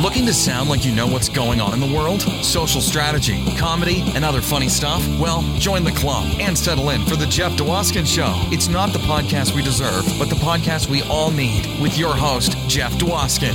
[0.00, 2.22] Looking to sound like you know what's going on in the world?
[2.42, 5.06] Social strategy, comedy, and other funny stuff?
[5.18, 8.32] Well, join the club and settle in for The Jeff Dwoskin Show.
[8.50, 12.56] It's not the podcast we deserve, but the podcast we all need with your host,
[12.66, 13.52] Jeff Dwoskin.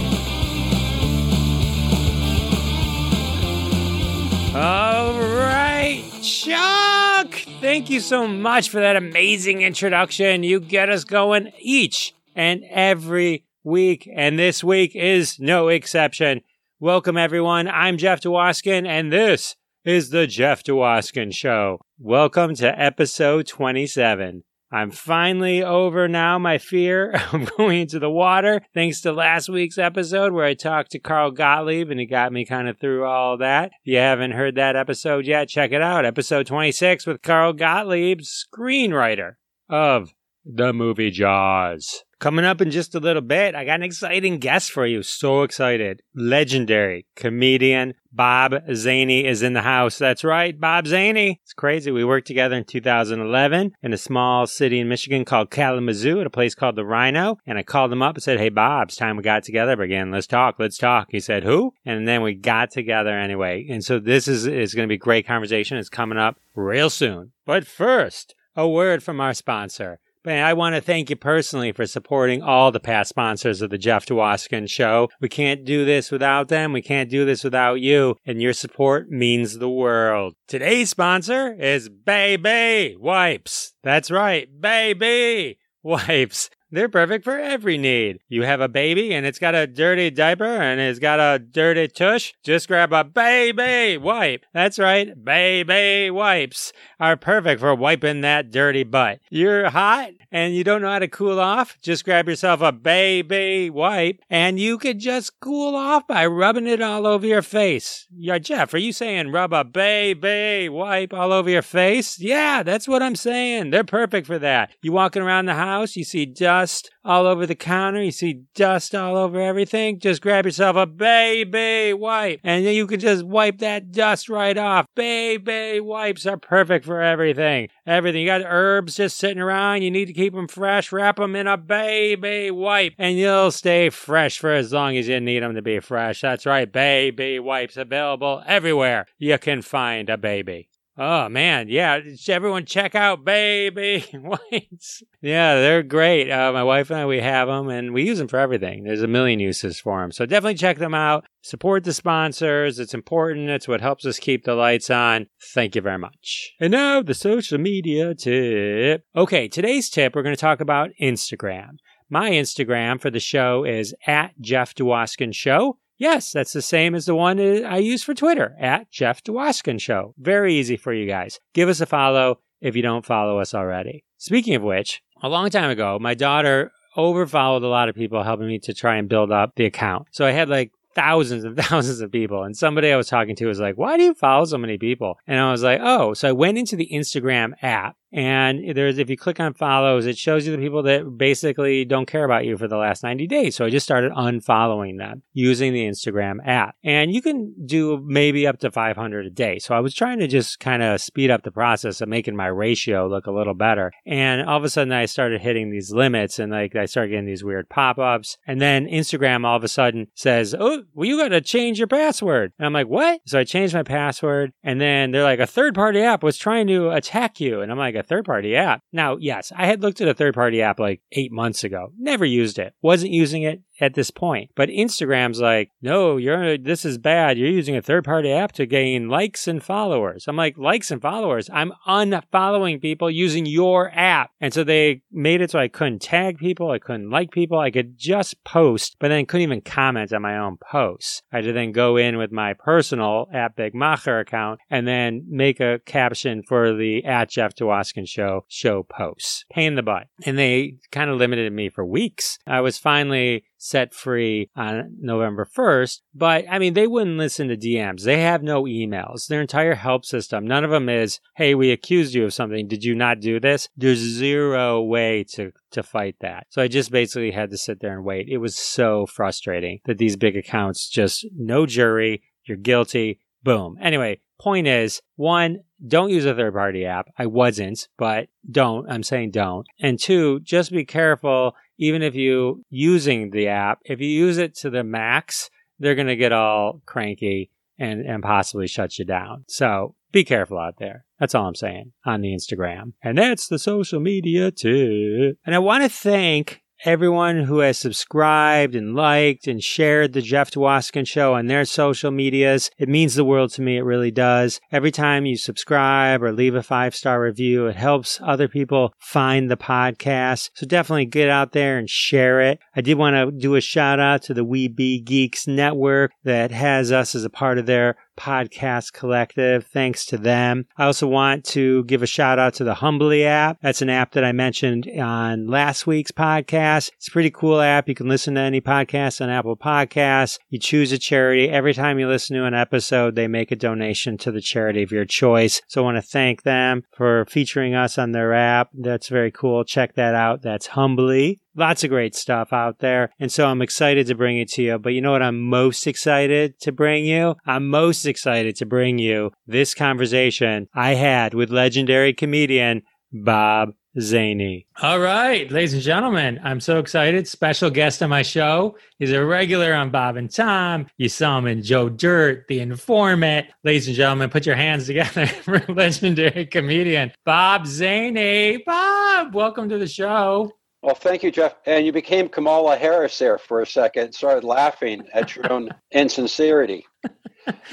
[4.53, 7.33] All right, Chuck.
[7.59, 10.43] Thank you so much for that amazing introduction.
[10.43, 16.41] You get us going each and every week, and this week is no exception.
[16.79, 17.67] Welcome, everyone.
[17.67, 21.79] I'm Jeff Dwoskin, and this is the Jeff Dwoskin Show.
[21.97, 24.43] Welcome to episode 27.
[24.71, 29.79] I'm finally over now my fear of going into the water, thanks to last week's
[29.79, 33.37] episode where I talked to Carl Gottlieb and he got me kind of through all
[33.37, 33.71] that.
[33.83, 36.05] If you haven't heard that episode yet, check it out.
[36.05, 39.35] Episode 26 with Carl Gottlieb, screenwriter
[39.69, 40.13] of
[40.45, 42.03] the movie Jaws.
[42.25, 45.03] Coming up in just a little bit, I got an exciting guest for you.
[45.03, 46.01] So excited.
[46.15, 49.99] Legendary comedian Bob Zany is in the house.
[49.99, 51.39] That's right, Bob Zany.
[51.43, 51.91] It's crazy.
[51.91, 56.31] We worked together in 2011 in a small city in Michigan called Kalamazoo at a
[56.31, 57.37] place called the Rhino.
[57.45, 60.09] And I called him up and said, Hey, Bob, it's time we got together again.
[60.09, 60.55] Let's talk.
[60.57, 61.09] Let's talk.
[61.11, 61.73] He said, Who?
[61.85, 63.67] And then we got together anyway.
[63.69, 65.77] And so this is, is going to be a great conversation.
[65.77, 67.33] It's coming up real soon.
[67.45, 69.99] But first, a word from our sponsor.
[70.25, 73.77] Man, I want to thank you personally for supporting all the past sponsors of the
[73.77, 75.09] Jeff Dwoskin Show.
[75.21, 76.73] We can't do this without them.
[76.73, 80.33] We can't do this without you, and your support means the world.
[80.47, 83.75] Today's sponsor is Baby Wipes.
[83.83, 86.49] That's right, Baby Wipes.
[86.75, 88.19] They're perfect for every need.
[88.27, 91.87] You have a baby and it's got a dirty diaper and it's got a dirty
[91.87, 92.33] tush.
[92.43, 94.45] Just grab a baby wipe.
[94.53, 99.19] That's right, baby wipes are perfect for wiping that dirty butt.
[99.29, 101.77] You're hot and you don't know how to cool off?
[101.81, 106.81] Just grab yourself a baby wipe and you could just cool off by rubbing it
[106.81, 108.05] all over your face.
[108.13, 112.19] Yeah, Jeff, are you saying rub a baby wipe all over your face?
[112.19, 113.69] Yeah, that's what I'm saying.
[113.69, 114.71] They're perfect for that.
[114.81, 118.01] You walking around the house, you see dust dust all over the counter.
[118.01, 119.99] You see dust all over everything.
[119.99, 124.57] Just grab yourself a baby wipe and then you can just wipe that dust right
[124.57, 124.87] off.
[124.95, 127.69] Baby wipes are perfect for everything.
[127.85, 128.21] Everything.
[128.21, 129.83] You got herbs just sitting around.
[129.83, 130.91] You need to keep them fresh.
[130.91, 135.19] Wrap them in a baby wipe and you'll stay fresh for as long as you
[135.19, 136.21] need them to be fresh.
[136.21, 136.71] That's right.
[136.71, 140.69] Baby wipes available everywhere you can find a baby.
[140.97, 141.99] Oh man, yeah.
[142.29, 145.03] Everyone check out Baby Wipes.
[145.21, 146.31] Yeah, they're great.
[146.31, 148.85] Uh, my wife and I, we have them and we use them for everything.
[148.85, 150.13] There's a million uses for them.
[150.13, 151.25] So definitely check them out.
[151.41, 152.79] Support the sponsors.
[152.79, 153.49] It's important.
[153.49, 155.27] It's what helps us keep the lights on.
[155.53, 156.53] Thank you very much.
[156.61, 159.03] And now the social media tip.
[159.17, 161.77] Okay, today's tip, we're going to talk about Instagram.
[162.09, 165.79] My Instagram for the show is at Jeff Dwoskin Show.
[165.97, 169.79] Yes, that's the same as the one uh, I use for Twitter at Jeff Dwoskin
[169.79, 170.13] Show.
[170.17, 171.39] Very easy for you guys.
[171.53, 174.03] Give us a follow if you don't follow us already.
[174.17, 178.47] Speaking of which, a long time ago, my daughter overfollowed a lot of people helping
[178.47, 180.07] me to try and build up the account.
[180.11, 182.43] So I had like thousands and thousands of people.
[182.43, 185.17] And somebody I was talking to was like, why do you follow so many people?
[185.27, 189.09] And I was like, oh, so I went into the Instagram app and there's, if
[189.09, 192.57] you click on follows, it shows you the people that basically don't care about you
[192.57, 193.57] for the last 90 days.
[193.57, 196.75] So I just started unfollowing them using the Instagram app.
[196.81, 199.59] And you can do maybe up to 500 a day.
[199.59, 202.47] So I was trying to just kind of speed up the process of making my
[202.47, 203.91] ratio look a little better.
[204.05, 207.25] And all of a sudden I started hitting these limits and like I started getting
[207.25, 208.37] these weird pop ups.
[208.47, 211.89] And then Instagram all of a sudden says, Oh, well, you got to change your
[211.89, 212.53] password.
[212.57, 213.19] And I'm like, What?
[213.27, 214.53] So I changed my password.
[214.63, 217.59] And then they're like, A third party app was trying to attack you.
[217.59, 218.81] And I'm like, third party app.
[218.91, 222.25] Now, yes, I had looked at a third party app like eight months ago, never
[222.25, 224.51] used it, wasn't using it at this point.
[224.55, 227.37] But Instagram's like, no, you're this is bad.
[227.37, 230.25] You're using a third party app to gain likes and followers.
[230.27, 231.49] I'm like, likes and followers.
[231.51, 234.31] I'm unfollowing people using your app.
[234.39, 237.71] And so they made it so I couldn't tag people, I couldn't like people, I
[237.71, 241.21] could just post, but then couldn't even comment on my own posts.
[241.31, 245.25] I had to then go in with my personal at Big Macher account and then
[245.27, 249.45] make a caption for the at Jeff Dwoskin show show posts.
[249.51, 250.07] Pain in the butt.
[250.25, 252.37] And they kind of limited me for weeks.
[252.47, 256.01] I was finally set free on November 1st.
[256.13, 258.03] But I mean, they wouldn't listen to DMs.
[258.03, 259.27] They have no emails.
[259.27, 262.67] Their entire help system, none of them is, hey, we accused you of something.
[262.67, 263.69] Did you not do this?
[263.75, 266.47] There's zero way to, to fight that.
[266.49, 268.27] So I just basically had to sit there and wait.
[268.29, 272.23] It was so frustrating that these big accounts just no jury.
[272.45, 273.19] You're guilty.
[273.43, 273.77] Boom.
[273.81, 277.07] Anyway, point is one, don't use a third party app.
[277.17, 278.89] I wasn't, but don't.
[278.89, 279.67] I'm saying don't.
[279.79, 284.55] And two, just be careful even if you using the app, if you use it
[284.55, 285.49] to the max,
[285.79, 289.43] they're going to get all cranky and, and possibly shut you down.
[289.47, 291.05] So be careful out there.
[291.19, 292.93] That's all I'm saying on the Instagram.
[293.03, 295.37] And that's the social media tip.
[295.45, 300.51] And I want to thank everyone who has subscribed and liked and shared the Jeff
[300.51, 302.69] Dwoskin show on their social medias.
[302.77, 303.77] It means the world to me.
[303.77, 304.59] It really does.
[304.71, 309.49] Every time you subscribe or leave a five star review, it helps other people find
[309.49, 310.49] the podcast.
[310.53, 312.59] So definitely get out there and share it.
[312.75, 316.51] I did want to do a shout out to the We Be Geeks network that
[316.51, 319.65] has us as a part of their podcast collective.
[319.67, 320.65] Thanks to them.
[320.77, 323.57] I also want to give a shout out to the Humbly app.
[323.61, 326.91] That's an app that I mentioned on last week's podcast.
[326.95, 327.87] It's a pretty cool app.
[327.87, 330.39] You can listen to any podcast on Apple Podcasts.
[330.49, 331.49] You choose a charity.
[331.49, 334.91] Every time you listen to an episode, they make a donation to the charity of
[334.91, 335.61] your choice.
[335.67, 338.69] So I want to thank them for featuring us on their app.
[338.73, 339.63] That's very cool.
[339.63, 340.41] Check that out.
[340.41, 341.41] That's Humbly.
[341.55, 343.11] Lots of great stuff out there.
[343.19, 344.77] And so I'm excited to bring it to you.
[344.77, 347.35] But you know what I'm most excited to bring you?
[347.45, 354.67] I'm most excited to bring you this conversation I had with legendary comedian Bob Zany.
[354.81, 357.27] All right, ladies and gentlemen, I'm so excited.
[357.27, 358.77] Special guest on my show.
[358.99, 360.87] He's a regular on Bob and Tom.
[360.97, 363.47] You saw him in Joe Dirt, The Informant.
[363.63, 368.61] Ladies and gentlemen, put your hands together for legendary comedian Bob Zany.
[368.65, 370.51] Bob, welcome to the show.
[370.85, 371.55] Well, thank you, Jeff.
[371.65, 376.85] And you became Kamala Harris there for a second, started laughing at your own insincerity.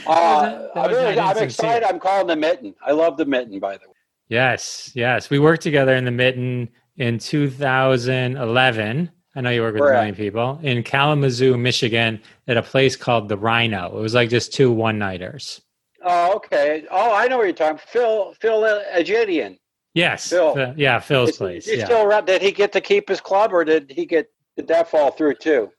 [0.06, 1.88] Uh, I'm, really, I'm excited.
[1.88, 2.74] I'm calling the mitten.
[2.84, 3.94] I love the mitten, by the way.
[4.28, 5.30] Yes, yes.
[5.30, 6.68] We worked together in the mitten
[6.98, 9.10] in 2011.
[9.34, 13.30] I know you work with a million people in Kalamazoo, Michigan, at a place called
[13.30, 13.96] the Rhino.
[13.96, 15.62] It was like just two one nighters.
[16.04, 16.84] Oh, okay.
[16.90, 17.80] Oh, I know what you're talking.
[17.86, 18.60] Phil Phil
[18.94, 19.56] Ajidian.
[19.94, 20.30] Yes.
[20.30, 20.74] Phil.
[20.76, 21.66] yeah, Phil's is, place.
[21.66, 21.84] Is yeah.
[21.84, 22.26] still around?
[22.26, 25.34] Did he get to keep his club, or did he get did that fall through
[25.34, 25.70] too?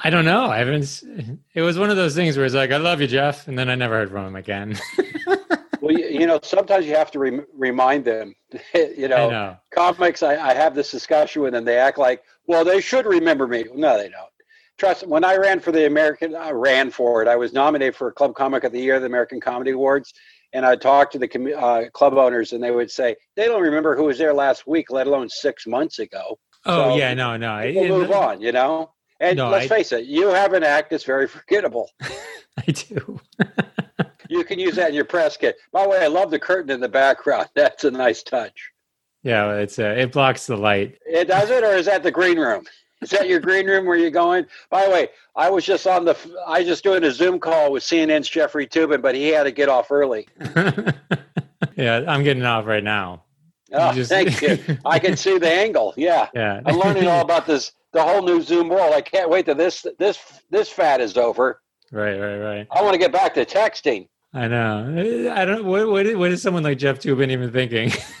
[0.00, 0.46] I don't know.
[0.46, 1.02] I haven't.
[1.54, 3.68] It was one of those things where it's like, "I love you, Jeff," and then
[3.68, 4.78] I never heard from him again.
[5.80, 8.34] well, you, you, know, sometimes you have to re- remind them.
[8.74, 9.56] you know, know.
[9.74, 10.22] comics.
[10.22, 11.64] I, I have this discussion with them.
[11.64, 13.64] They act like, well, they should remember me.
[13.74, 14.30] No, they don't.
[14.78, 15.06] Trust.
[15.06, 17.26] When I ran for the American, I ran for it.
[17.26, 20.14] I was nominated for Club Comic of the Year, the American Comedy Awards,
[20.52, 23.96] and I talked to the uh, club owners, and they would say they don't remember
[23.96, 26.38] who was there last week, let alone six months ago.
[26.64, 27.60] Oh so yeah, no, no.
[27.74, 28.92] We'll move on, you know.
[29.20, 31.90] And no, let's I, face it, you have an act that's very forgettable.
[32.00, 33.20] I do.
[34.28, 35.56] you can use that in your press kit.
[35.72, 37.48] By the way, I love the curtain in the background.
[37.54, 38.70] That's a nice touch.
[39.22, 40.98] Yeah, it's uh, it blocks the light.
[41.04, 42.64] It does it, or is that the green room?
[43.00, 44.46] Is that your green room where you're going?
[44.70, 46.16] By the way, I was just on the,
[46.46, 49.52] I was just doing a Zoom call with CNN's Jeffrey Toobin, but he had to
[49.52, 50.26] get off early.
[51.76, 53.22] yeah, I'm getting off right now.
[53.72, 54.10] Oh, just...
[54.10, 54.58] thank you.
[54.84, 55.94] I can see the angle.
[55.96, 56.28] Yeah.
[56.34, 56.60] Yeah.
[56.66, 58.94] I'm learning all about this, the whole new Zoom world.
[58.94, 60.18] I can't wait till this, this,
[60.50, 61.60] this fat is over.
[61.90, 62.66] Right, right, right.
[62.70, 64.08] I want to get back to texting.
[64.34, 65.32] I know.
[65.34, 65.64] I don't.
[65.64, 67.90] What, what, what is someone like Jeff Toobin even thinking?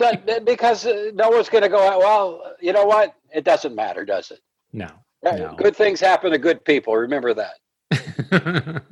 [0.00, 0.26] like...
[0.26, 0.84] does, because
[1.14, 1.98] no one's going to go.
[1.98, 3.14] Well, you know what?
[3.34, 4.40] It doesn't matter, does it?
[4.72, 4.88] No.
[5.22, 5.54] no.
[5.56, 6.96] Good things happen to good people.
[6.96, 7.56] Remember that.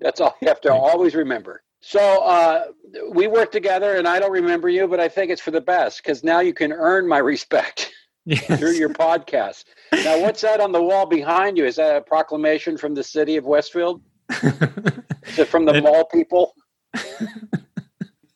[0.00, 1.62] That's all you have to always remember.
[1.80, 2.66] So uh,
[3.10, 6.02] we work together, and I don't remember you, but I think it's for the best
[6.02, 7.92] because now you can earn my respect
[8.24, 8.44] yes.
[8.58, 9.64] through your podcast.
[9.92, 11.66] Now, what's that on the wall behind you?
[11.66, 14.00] Is that a proclamation from the city of Westfield?
[14.30, 16.54] Is it from the it, mall people?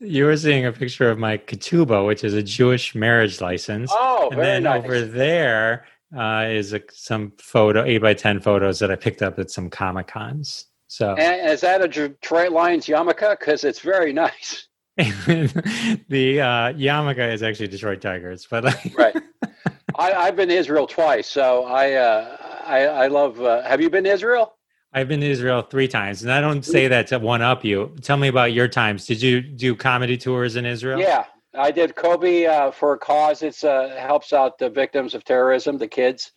[0.06, 3.90] You were seeing a picture of my ketubah, which is a Jewish marriage license.
[3.92, 4.84] Oh, and then nice.
[4.84, 5.86] over there
[6.16, 9.70] uh, is a, some photo, eight by ten photos that I picked up at some
[9.70, 10.66] comic cons.
[10.88, 13.38] So, and is that a Detroit Lions yarmulke?
[13.38, 14.68] Because it's very nice.
[14.96, 19.16] the uh, yarmulke is actually Detroit Tigers, but like right.
[19.98, 23.40] I, have been to Israel twice, so I uh, I, I love.
[23.40, 24.55] Uh, have you been to Israel?
[24.96, 27.94] I've been to Israel three times, and I don't say that to one up you.
[28.00, 29.04] Tell me about your times.
[29.04, 30.98] Did you do comedy tours in Israel?
[30.98, 33.42] Yeah, I did Kobe uh, for a cause.
[33.42, 36.32] It's uh, helps out the victims of terrorism, the kids,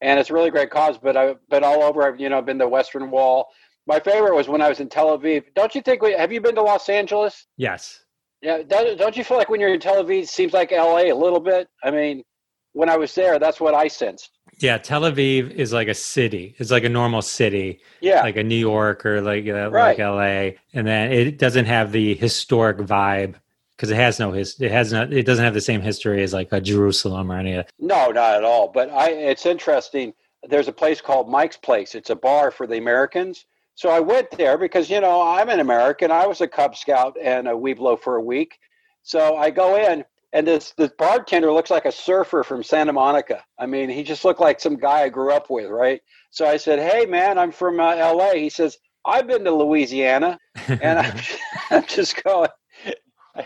[0.00, 0.98] and it's a really great cause.
[0.98, 2.02] But I've been all over.
[2.02, 3.46] I've you know been to Western Wall.
[3.86, 5.44] My favorite was when I was in Tel Aviv.
[5.54, 6.02] Don't you think?
[6.02, 7.46] We, have you been to Los Angeles?
[7.58, 8.06] Yes.
[8.42, 8.62] Yeah.
[8.64, 11.10] Don't you feel like when you're in Tel Aviv, it seems like L.A.
[11.10, 11.68] a little bit?
[11.84, 12.24] I mean,
[12.72, 14.30] when I was there, that's what I sensed.
[14.60, 16.54] Yeah, Tel Aviv is like a city.
[16.58, 17.80] It's like a normal city.
[18.00, 19.88] Yeah, like a New York or like uh, right.
[19.88, 20.58] like L.A.
[20.74, 23.34] And then it doesn't have the historic vibe
[23.76, 24.60] because it has no his.
[24.60, 25.12] It has not.
[25.12, 27.66] It doesn't have the same history as like a Jerusalem or any of.
[27.78, 28.68] No, not at all.
[28.68, 30.12] But I, it's interesting.
[30.48, 31.94] There's a place called Mike's Place.
[31.94, 33.46] It's a bar for the Americans.
[33.74, 36.10] So I went there because you know I'm an American.
[36.10, 38.58] I was a Cub Scout and a Webelo for a week.
[39.02, 43.44] So I go in and this this bartender looks like a surfer from Santa Monica.
[43.58, 46.00] I mean, he just looked like some guy I grew up with, right?
[46.30, 50.38] So I said, "Hey, man, I'm from uh, L.A." He says, "I've been to Louisiana,"
[50.68, 51.20] and I'm,
[51.70, 52.48] I'm just going.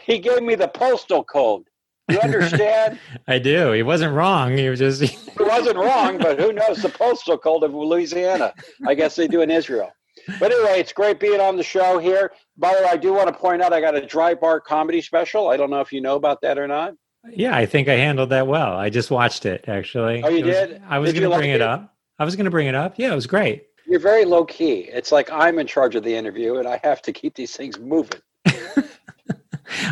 [0.03, 1.65] He gave me the postal code.
[2.11, 2.99] You understand?
[3.29, 3.73] I do.
[3.73, 4.57] He wasn't wrong.
[4.57, 5.03] He was just.
[5.03, 8.53] he wasn't wrong, but who knows the postal code of Louisiana?
[8.87, 9.91] I guess they do in Israel.
[10.41, 12.33] But anyway, it's great being on the show here.
[12.57, 15.01] By the way, I do want to point out I got a dry bar comedy
[15.01, 15.49] special.
[15.49, 16.95] I don't know if you know about that or not.
[17.31, 18.77] Yeah, I think I handled that well.
[18.77, 20.23] I just watched it actually.
[20.23, 20.83] Oh, you was, did?
[20.89, 21.95] I was going to bring it, it up.
[22.19, 22.95] I was going to bring it up.
[22.97, 23.67] Yeah, it was great.
[23.87, 24.89] You're very low key.
[24.93, 27.79] It's like I'm in charge of the interview and I have to keep these things
[27.79, 28.21] moving.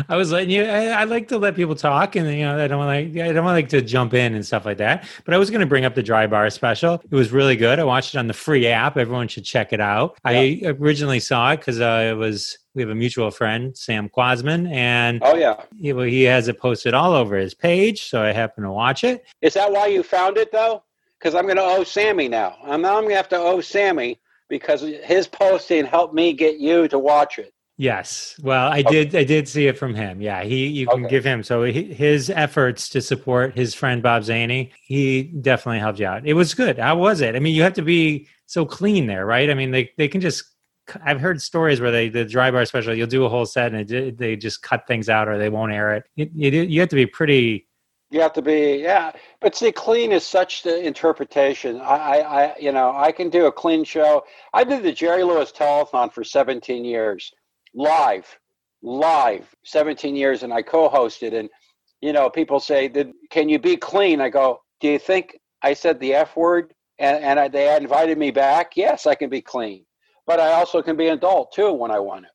[0.09, 0.63] I was letting you.
[0.63, 3.17] I, I, like to let people talk, and you know, I don't like.
[3.17, 5.07] I don't like to jump in and stuff like that.
[5.25, 7.01] But I was going to bring up the dry bar special.
[7.09, 7.79] It was really good.
[7.79, 8.97] I watched it on the free app.
[8.97, 10.17] Everyone should check it out.
[10.25, 10.31] Yeah.
[10.31, 14.67] I originally saw it because uh, it was we have a mutual friend, Sam Quasman,
[14.67, 18.09] and oh yeah, he, he has it posted all over his page.
[18.09, 19.25] So I happened to watch it.
[19.41, 20.83] Is that why you found it though?
[21.19, 22.57] Because I'm going to owe Sammy now.
[22.63, 26.59] I'm now I'm going to have to owe Sammy because his posting helped me get
[26.59, 27.52] you to watch it.
[27.77, 28.39] Yes.
[28.43, 29.05] Well, I okay.
[29.05, 29.15] did.
[29.15, 30.21] I did see it from him.
[30.21, 30.67] Yeah, he.
[30.67, 31.09] You can okay.
[31.09, 31.41] give him.
[31.41, 36.25] So he, his efforts to support his friend Bob Zany, he definitely helped you out.
[36.25, 36.77] It was good.
[36.77, 37.35] How was it?
[37.35, 39.49] I mean, you have to be so clean there, right?
[39.49, 40.43] I mean, they they can just.
[41.03, 42.93] I've heard stories where they the dry bar special.
[42.93, 45.71] You'll do a whole set and it, they just cut things out or they won't
[45.71, 46.03] air it.
[46.15, 47.67] You, you, you have to be pretty.
[48.11, 51.81] You have to be yeah, but see, clean is such the interpretation.
[51.81, 54.25] I, I, I you know, I can do a clean show.
[54.53, 57.31] I did the Jerry Lewis telethon for 17 years
[57.73, 58.27] live,
[58.81, 61.33] live, 17 years, and I co-hosted.
[61.37, 61.49] And
[62.01, 62.89] you know, people say,
[63.29, 67.23] "Can you be clean?" I go, "Do you think I said the F word?" And,
[67.23, 68.77] and I, they invited me back.
[68.77, 69.85] Yes, I can be clean,
[70.27, 72.32] but I also can be an adult too when I want to.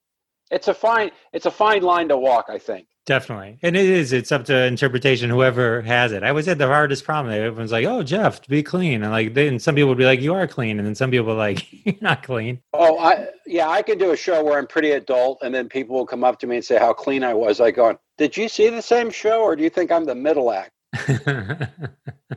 [0.51, 2.47] It's a fine, it's a fine line to walk.
[2.49, 2.87] I think.
[3.09, 3.59] Definitely.
[3.63, 6.23] And it is, it's up to interpretation, whoever has it.
[6.23, 7.33] I always had the hardest problem.
[7.33, 9.03] Everyone's like, oh, Jeff, be clean.
[9.03, 10.79] And like, then some people would be like, you are clean.
[10.79, 12.61] And then some people are like, you're not clean.
[12.75, 15.39] Oh, I, yeah, I can do a show where I'm pretty adult.
[15.41, 17.63] And then people will come up to me and say how clean I was.
[17.63, 20.53] I go, did you see the same show or do you think I'm the middle
[20.53, 20.73] act?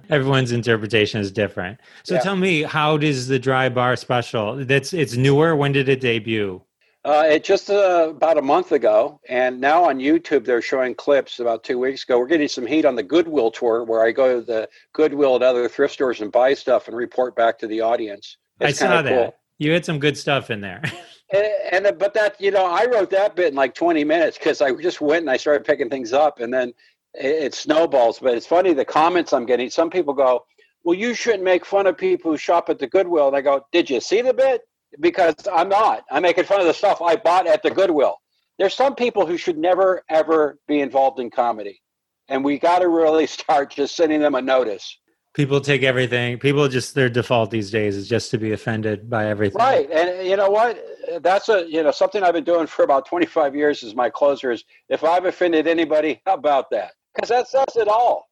[0.09, 1.81] Everyone's interpretation is different.
[2.03, 2.21] So yeah.
[2.21, 4.63] tell me, how does the dry bar special?
[4.63, 5.53] That's it's newer.
[5.53, 6.61] When did it debut?
[7.03, 11.39] Uh, it just uh, about a month ago, and now on YouTube they're showing clips.
[11.39, 14.39] About two weeks ago, we're getting some heat on the Goodwill tour, where I go
[14.39, 17.81] to the Goodwill and other thrift stores and buy stuff and report back to the
[17.81, 18.38] audience.
[18.60, 19.10] It's I saw that.
[19.10, 19.36] Cool.
[19.58, 20.84] You had some good stuff in there.
[21.34, 24.62] and, and, but that you know, I wrote that bit in like 20 minutes because
[24.62, 26.72] I just went and I started picking things up, and then
[27.15, 28.20] it, it snowballs.
[28.20, 29.72] But it's funny the comments I'm getting.
[29.72, 30.46] Some people go,
[30.84, 33.65] "Well, you shouldn't make fun of people who shop at the Goodwill," and I go,
[33.72, 34.62] "Did you see the bit?"
[35.00, 36.03] Because I'm not.
[36.12, 38.15] I'm making fun of the stuff I bought at the Goodwill.
[38.60, 41.81] There's some people who should never ever be involved in comedy,
[42.27, 44.98] and we got to really start just sending them a notice.
[45.33, 46.38] People take everything.
[46.39, 49.60] People just their default these days is just to be offended by everything.
[49.60, 50.83] Right, and you know what?
[51.21, 53.81] That's a you know something I've been doing for about 25 years.
[53.81, 56.91] Is my closer is if I've offended anybody, how about that?
[57.15, 58.30] Because that says it all.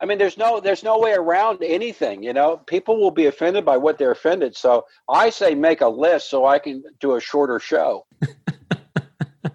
[0.00, 2.22] I mean, there's no there's no way around anything.
[2.22, 4.56] You know, people will be offended by what they're offended.
[4.56, 8.06] So I say make a list so I can do a shorter show.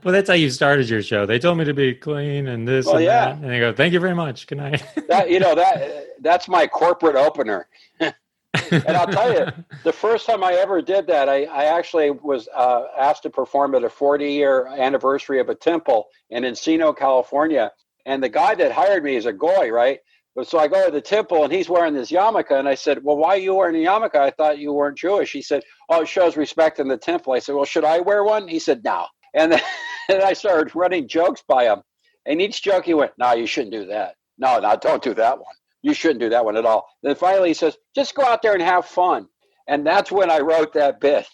[0.03, 1.25] well, that's how you started your show.
[1.25, 3.25] They told me to be clean and this well, and yeah.
[3.25, 4.47] that, and they go, "Thank you very much.
[4.47, 7.67] Good night." that you know that that's my corporate opener.
[7.99, 9.45] and I'll tell you,
[9.83, 13.75] the first time I ever did that, I, I actually was uh, asked to perform
[13.75, 17.71] at a 40 year anniversary of a temple in Encino, California.
[18.05, 19.99] And the guy that hired me is a goy, right?
[20.43, 22.51] So I go to the temple and he's wearing this yarmulke.
[22.57, 24.15] And I said, Well, why are you wearing a yarmulke?
[24.15, 25.31] I thought you weren't Jewish.
[25.31, 27.33] He said, Oh, it shows respect in the temple.
[27.33, 28.47] I said, Well, should I wear one?
[28.47, 29.05] He said, No.
[29.33, 29.61] And then
[30.09, 31.81] and I started running jokes by him.
[32.25, 34.15] And each joke he went, No, you shouldn't do that.
[34.37, 35.53] No, no, don't do that one.
[35.81, 36.87] You shouldn't do that one at all.
[37.03, 39.27] Then finally he says, Just go out there and have fun.
[39.67, 41.27] And that's when I wrote that bit.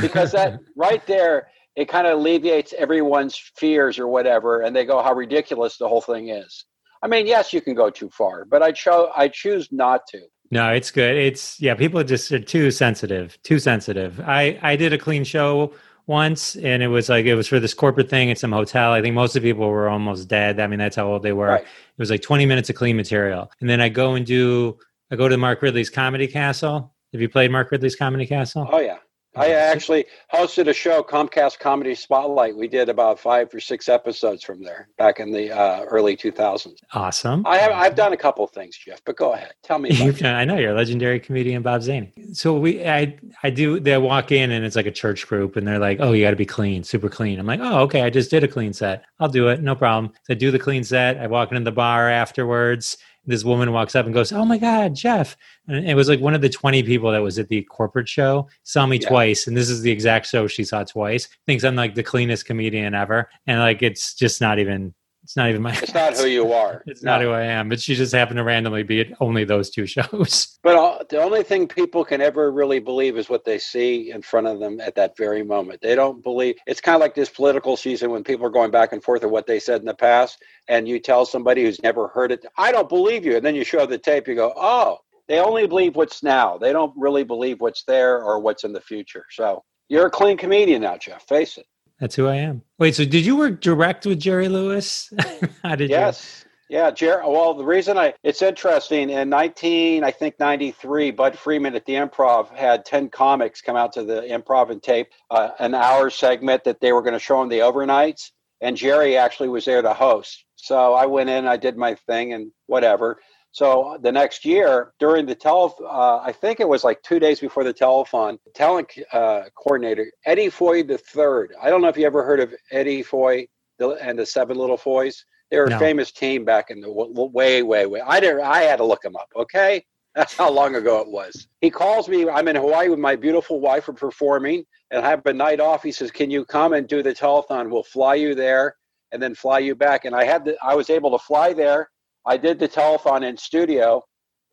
[0.00, 4.62] because that right there, it kind of alleviates everyone's fears or whatever.
[4.62, 6.64] And they go, How ridiculous the whole thing is.
[7.04, 10.22] I mean, yes, you can go too far, but I cho- I choose not to.
[10.50, 11.16] No, it's good.
[11.16, 14.20] It's yeah, people are just are too sensitive, too sensitive.
[14.20, 15.74] I I did a clean show
[16.06, 18.92] once and it was like it was for this corporate thing at some hotel.
[18.92, 20.60] I think most of the people were almost dead.
[20.60, 21.48] I mean, that's how old they were.
[21.48, 21.62] Right.
[21.62, 23.50] It was like 20 minutes of clean material.
[23.60, 24.78] And then I go and do
[25.10, 26.94] I go to Mark Ridley's Comedy Castle.
[27.12, 28.66] Have you played Mark Ridley's Comedy Castle?
[28.72, 28.98] Oh yeah.
[29.36, 32.56] I actually hosted a show, Comcast Comedy Spotlight.
[32.56, 36.76] We did about five or six episodes from there back in the uh, early 2000s.
[36.92, 37.44] Awesome.
[37.46, 39.02] I have I've done a couple things, Jeff.
[39.04, 39.90] But go ahead, tell me.
[39.90, 42.12] You've done, I know you're a legendary comedian, Bob Zany.
[42.32, 43.80] So we, I, I do.
[43.80, 46.30] They walk in and it's like a church group, and they're like, "Oh, you got
[46.30, 48.02] to be clean, super clean." I'm like, "Oh, okay.
[48.02, 49.04] I just did a clean set.
[49.18, 51.18] I'll do it, no problem." So I do the clean set.
[51.18, 54.94] I walk into the bar afterwards this woman walks up and goes, "Oh my God,
[54.94, 55.36] Jeff!"
[55.68, 58.48] And it was like one of the twenty people that was at the corporate show
[58.62, 59.08] saw me yeah.
[59.08, 61.28] twice, and this is the exact show she saw twice.
[61.46, 65.48] Thinks I'm like the cleanest comedian ever, and like it's just not even it's not
[65.48, 65.72] even my.
[65.72, 66.82] It's not who you are.
[66.86, 67.12] It's no.
[67.12, 67.70] not who I am.
[67.70, 70.58] But she just happened to randomly be at only those two shows.
[70.62, 74.20] But uh, the only thing people can ever really believe is what they see in
[74.20, 75.80] front of them at that very moment.
[75.80, 76.56] They don't believe.
[76.66, 79.30] It's kind of like this political season when people are going back and forth of
[79.30, 82.70] what they said in the past, and you tell somebody who's never heard it, "I
[82.70, 85.96] don't believe you," and then you show the tape, you go, "Oh." They only believe
[85.96, 86.58] what's now.
[86.58, 89.24] They don't really believe what's there or what's in the future.
[89.30, 91.26] So you're a clean comedian now, Jeff.
[91.26, 91.64] Face it.
[92.00, 92.62] That's who I am.
[92.78, 95.12] Wait, so did you work direct with Jerry Lewis?
[95.62, 96.44] How did yes.
[96.44, 96.50] You?
[96.70, 97.22] Yeah, Jerry.
[97.26, 101.92] Well, the reason I it's interesting in 19 I think 93, Bud Friedman at the
[101.92, 106.64] Improv had 10 comics come out to the Improv and tape uh, an hour segment
[106.64, 109.92] that they were going to show on the overnights, and Jerry actually was there to
[109.92, 110.44] host.
[110.56, 113.20] So I went in, I did my thing, and whatever.
[113.54, 117.38] So the next year, during the tele, uh, I think it was like two days
[117.38, 121.54] before the telethon, talent uh, coordinator Eddie Foy the third.
[121.62, 123.46] I don't know if you ever heard of Eddie Foy
[123.78, 125.24] and the Seven Little Foys.
[125.52, 125.76] They were no.
[125.76, 128.00] a famous team back in the way, way, way.
[128.00, 128.40] I did.
[128.40, 129.28] I had to look them up.
[129.36, 129.84] Okay,
[130.16, 131.46] that's how long ago it was.
[131.60, 132.28] He calls me.
[132.28, 135.84] I'm in Hawaii with my beautiful wife for performing, and I have a night off.
[135.84, 137.70] He says, "Can you come and do the telethon?
[137.70, 138.74] We'll fly you there,
[139.12, 140.44] and then fly you back." And I had.
[140.44, 141.88] The, I was able to fly there
[142.26, 144.02] I did the telethon in studio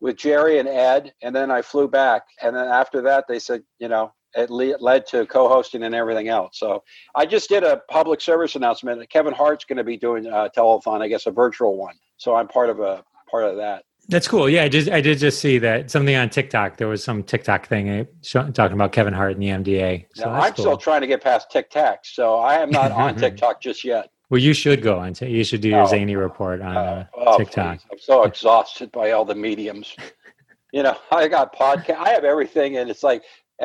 [0.00, 2.22] with Jerry and Ed, and then I flew back.
[2.42, 6.28] And then after that, they said, you know, it le- led to co-hosting and everything
[6.28, 6.58] else.
[6.58, 6.82] So
[7.14, 9.08] I just did a public service announcement.
[9.10, 11.94] Kevin Hart's going to be doing a telethon, I guess, a virtual one.
[12.16, 13.84] So I'm part of a part of that.
[14.08, 14.48] That's cool.
[14.48, 16.76] Yeah, I just I did just see that something on TikTok.
[16.76, 20.06] There was some TikTok thing eh, talking about Kevin Hart and the MDA.
[20.14, 20.64] So I'm cool.
[20.64, 24.10] still trying to get past TikTok, so I am not on TikTok just yet.
[24.32, 25.12] Well, you should go on.
[25.12, 27.80] T- you should do your oh, zany report on uh, oh, TikTok.
[27.80, 27.86] Please.
[27.92, 29.94] I'm so exhausted by all the mediums.
[30.72, 31.98] you know, I got podcast.
[31.98, 33.24] I have everything, and it's like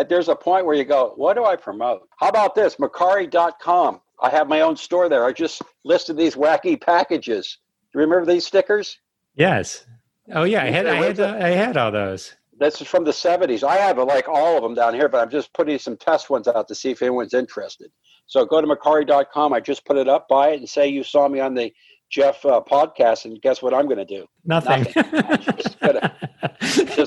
[0.10, 2.76] there's a point where you go, "What do I promote?" How about this?
[2.76, 4.02] Mercari.com.
[4.22, 5.24] I have my own store there.
[5.24, 7.60] I just listed these wacky packages.
[7.94, 9.00] Do you remember these stickers?
[9.36, 9.86] Yes.
[10.34, 12.36] Oh yeah, I had I had uh, I had all those.
[12.60, 13.64] This is from the 70s.
[13.64, 16.50] I have like all of them down here, but I'm just putting some test ones
[16.50, 17.90] out to see if anyone's interested.
[18.28, 19.54] So go to Mercari.com.
[19.54, 21.74] I just put it up, buy it, and say you saw me on the
[22.10, 23.26] Jeff uh, podcast.
[23.26, 24.28] And guess what I'm going to do?
[24.46, 24.86] Nothing.
[24.96, 25.40] Nothing.
[25.62, 25.80] just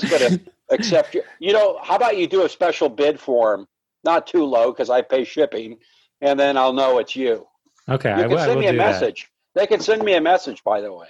[0.09, 1.23] going to accept you.
[1.39, 3.65] You know, how about you do a special bid for?
[4.03, 5.77] Not too low because I pay shipping,
[6.21, 7.45] and then I'll know it's you.
[7.87, 9.29] Okay, you can I, send me a message.
[9.53, 9.61] That.
[9.61, 11.07] They can send me a message, by the way.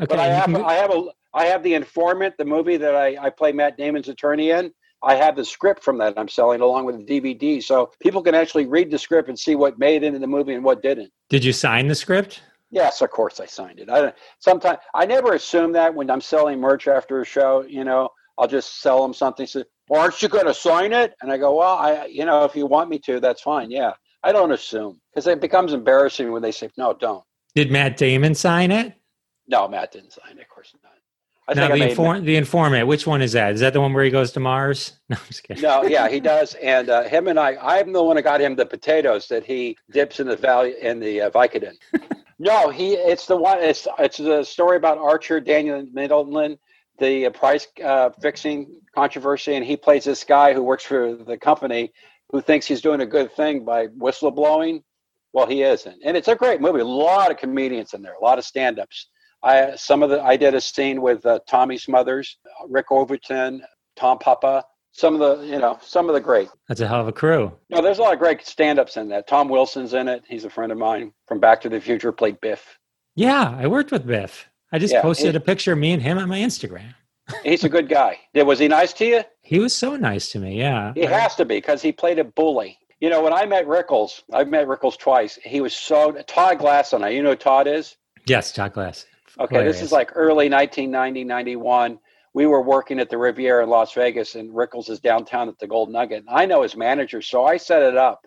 [0.00, 0.56] Okay, but I have, can...
[0.56, 4.08] I have a, I have the Informant, the movie that I, I play Matt Damon's
[4.08, 4.72] attorney in.
[5.04, 8.34] I have the script from that I'm selling along with the DVD, so people can
[8.34, 11.12] actually read the script and see what made it in the movie and what didn't.
[11.28, 12.42] Did you sign the script?
[12.70, 13.88] Yes, of course I signed it.
[13.88, 17.62] I sometimes I never assume that when I'm selling merch after a show.
[17.62, 19.46] You know, I'll just sell them something.
[19.46, 21.14] Say, well, aren't you going to sign it?
[21.22, 23.70] And I go, well, I, you know, if you want me to, that's fine.
[23.70, 23.92] Yeah,
[24.24, 27.22] I don't assume because it becomes embarrassing when they say, no, don't.
[27.54, 28.94] Did Matt Damon sign it?
[29.46, 30.42] No, Matt didn't sign it.
[30.42, 30.92] Of course not.
[31.46, 32.86] I no, the, inform- the informant.
[32.86, 33.52] Which one is that?
[33.52, 34.92] Is that the one where he goes to Mars?
[35.10, 35.62] No, I'm just kidding.
[35.62, 36.54] No, yeah, he does.
[36.54, 39.76] And uh, him and I, I'm the one that got him the potatoes that he
[39.92, 41.74] dips in the valley in the uh, Vicodin.
[42.38, 42.94] no, he.
[42.94, 43.58] It's the one.
[43.60, 46.56] It's it's the story about Archer Daniel Midland,
[46.98, 51.36] the uh, price uh, fixing controversy, and he plays this guy who works for the
[51.36, 51.92] company
[52.30, 54.82] who thinks he's doing a good thing by whistleblowing.
[55.34, 56.80] Well, he isn't, and it's a great movie.
[56.80, 59.08] A lot of comedians in there, a lot of stand-ups.
[59.44, 63.62] I some of the I did a scene with uh, Tommy Smothers, Rick Overton,
[63.96, 66.48] Tom Papa, some of the you know some of the great.
[66.68, 67.52] That's a hell of a crew.
[67.68, 69.26] No, there's a lot of great stand-ups in that.
[69.26, 70.22] Tom Wilson's in it.
[70.26, 72.12] He's a friend of mine from Back to the Future.
[72.12, 72.78] Played Biff.
[73.16, 74.48] Yeah, I worked with Biff.
[74.72, 76.94] I just yeah, posted a picture of me and him on my Instagram.
[77.44, 78.18] he's a good guy.
[78.34, 79.22] Was he nice to you?
[79.42, 80.58] He was so nice to me.
[80.58, 82.78] Yeah, he has to be because he played a bully.
[83.00, 85.38] You know, when I met Rickles, I've met Rickles twice.
[85.42, 87.96] He was so Todd Glass on You know who Todd is?
[88.26, 89.06] Yes, Todd Glass.
[89.40, 89.76] Okay, Hilarious.
[89.76, 91.98] this is like early 1990, 91.
[92.34, 95.66] We were working at the Riviera in Las Vegas, and Rickles is downtown at the
[95.66, 96.24] Gold Nugget.
[96.28, 98.26] I know his manager, so I set it up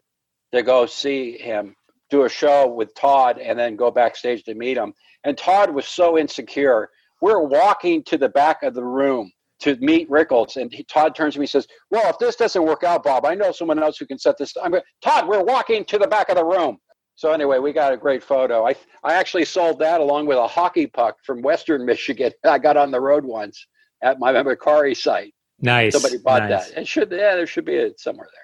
[0.54, 1.76] to go see him,
[2.10, 4.94] do a show with Todd, and then go backstage to meet him.
[5.24, 6.90] And Todd was so insecure.
[7.22, 11.34] We're walking to the back of the room to meet Rickles, and he, Todd turns
[11.34, 13.98] to me and says, "Well, if this doesn't work out, Bob, I know someone else
[13.98, 15.28] who can set this." I'm Todd.
[15.28, 16.80] We're walking to the back of the room.
[17.18, 18.66] So anyway, we got a great photo.
[18.66, 22.32] I I actually sold that along with a hockey puck from Western Michigan.
[22.46, 23.68] I got on the road once
[24.02, 25.34] at my Mercari site.
[25.60, 25.94] Nice.
[25.94, 26.70] Somebody bought nice.
[26.70, 26.82] that.
[26.82, 28.44] It should yeah, there should be it somewhere there.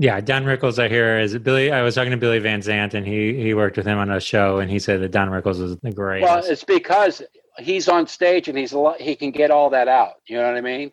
[0.00, 1.72] Yeah, Don Rickles, I hear is Billy.
[1.72, 4.20] I was talking to Billy Van Zandt, and he he worked with him on a
[4.20, 6.28] show, and he said that Don Rickles is the greatest.
[6.28, 7.22] Well, it's because
[7.58, 10.14] he's on stage and he's a lot, he can get all that out.
[10.26, 10.90] You know what I mean?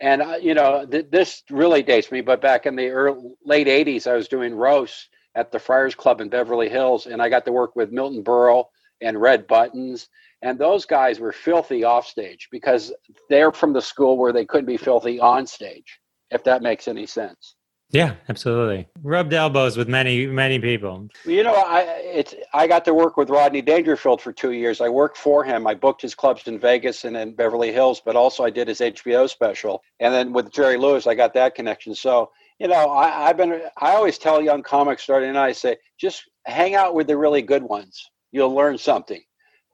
[0.00, 3.66] And uh, you know, th- this really dates me, but back in the early, late
[3.66, 7.44] '80s, I was doing roasts at the Friars Club in Beverly Hills, and I got
[7.46, 8.66] to work with Milton Berle
[9.00, 10.08] and Red Buttons,
[10.42, 12.92] and those guys were filthy off stage because
[13.28, 16.00] they're from the school where they couldn't be filthy on stage.
[16.30, 17.56] If that makes any sense.
[17.92, 18.88] Yeah, absolutely.
[19.02, 21.08] Rubbed elbows with many, many people.
[21.26, 24.80] You know, I it's I got to work with Rodney Dangerfield for two years.
[24.80, 25.66] I worked for him.
[25.66, 28.80] I booked his clubs in Vegas and in Beverly Hills, but also I did his
[28.80, 29.82] HBO special.
[30.00, 31.94] And then with Jerry Lewis, I got that connection.
[31.94, 32.30] So
[32.62, 36.22] you know, I, I've been I always tell young comics starting, and I say just
[36.46, 38.08] hang out with the really good ones.
[38.30, 39.20] You'll learn something.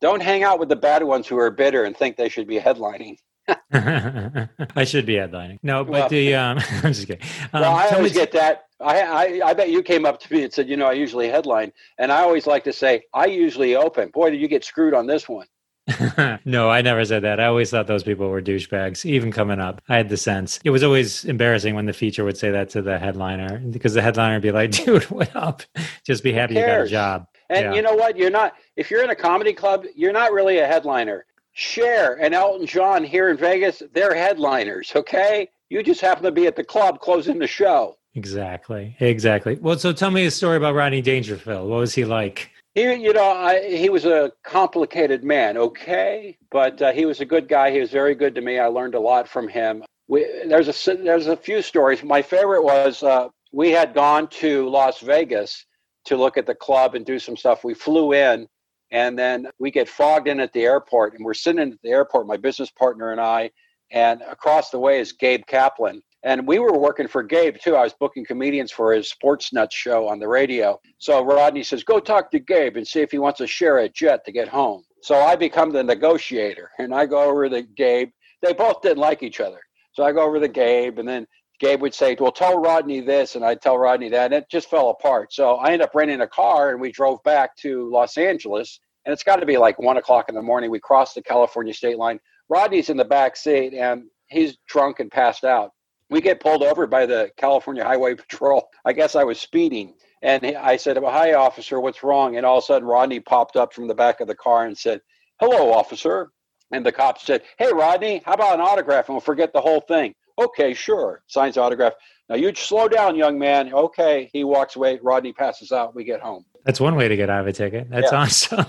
[0.01, 2.59] Don't hang out with the bad ones who are bitter and think they should be
[2.59, 3.18] headlining.
[3.72, 5.59] I should be headlining.
[5.62, 7.27] No, but well, the um, I'm just kidding.
[7.53, 8.64] Um, well, I always get that.
[8.81, 11.29] I, I I bet you came up to me and said, you know, I usually
[11.29, 14.09] headline, and I always like to say, I usually open.
[14.14, 15.46] Boy, did you get screwed on this one.
[16.44, 17.40] no, I never said that.
[17.40, 19.81] I always thought those people were douchebags, even coming up.
[19.88, 20.61] I had the sense.
[20.64, 24.03] It was always embarrassing when the feature would say that to the headliner because the
[24.03, 25.62] headliner would be like, dude, what up?
[26.05, 27.27] Just be happy you got a job.
[27.51, 27.74] And yeah.
[27.74, 28.16] you know what?
[28.16, 31.24] You're not, if you're in a comedy club, you're not really a headliner.
[31.53, 35.48] Cher and Elton John here in Vegas, they're headliners, okay?
[35.70, 37.96] You just happen to be at the club closing the show.
[38.14, 38.96] Exactly.
[39.01, 39.57] Exactly.
[39.61, 41.68] Well, so tell me a story about Rodney Dangerfield.
[41.68, 42.51] What was he like?
[42.74, 47.24] He, you know, I, he was a complicated man, okay, but uh, he was a
[47.24, 47.70] good guy.
[47.70, 48.59] He was very good to me.
[48.59, 49.83] I learned a lot from him.
[50.07, 52.02] We, there's a there's a few stories.
[52.02, 55.64] My favorite was uh, we had gone to Las Vegas
[56.04, 57.64] to look at the club and do some stuff.
[57.64, 58.46] We flew in
[58.90, 62.26] and then we get fogged in at the airport, and we're sitting at the airport,
[62.26, 63.50] my business partner and I,
[63.90, 66.02] and across the way is Gabe Kaplan.
[66.24, 67.76] And we were working for Gabe too.
[67.76, 70.81] I was booking comedians for his Sports Nuts show on the radio.
[70.98, 73.88] So Rodney says, Go talk to Gabe and see if he wants to share a
[73.88, 74.83] jet to get home.
[75.02, 78.11] So I become the negotiator and I go over to Gabe.
[78.42, 79.61] They both didn't like each other.
[79.92, 81.26] So I go over to Gabe and then
[81.61, 84.70] Gabe would say, Well, tell Rodney this, and I'd tell Rodney that, and it just
[84.70, 85.33] fell apart.
[85.33, 88.81] So I end up renting a car and we drove back to Los Angeles.
[89.04, 90.70] And it's got to be like one o'clock in the morning.
[90.70, 92.18] We crossed the California state line.
[92.48, 95.70] Rodney's in the back seat and he's drunk and passed out.
[96.11, 98.68] We get pulled over by the California Highway Patrol.
[98.85, 99.94] I guess I was speeding.
[100.23, 102.37] And I said, well, Hi, officer, what's wrong?
[102.37, 104.77] And all of a sudden, Rodney popped up from the back of the car and
[104.77, 105.01] said,
[105.40, 106.31] Hello, officer.
[106.73, 109.81] And the cop said, Hey, Rodney, how about an autograph and we'll forget the whole
[109.81, 110.14] thing?
[110.38, 111.23] Okay, sure.
[111.27, 111.94] Signs autograph.
[112.29, 113.73] Now you slow down, young man.
[113.73, 114.29] Okay.
[114.33, 114.99] He walks away.
[115.03, 115.94] Rodney passes out.
[115.94, 116.44] We get home.
[116.64, 117.88] That's one way to get out of a ticket.
[117.90, 118.18] That's yeah.
[118.18, 118.66] awesome.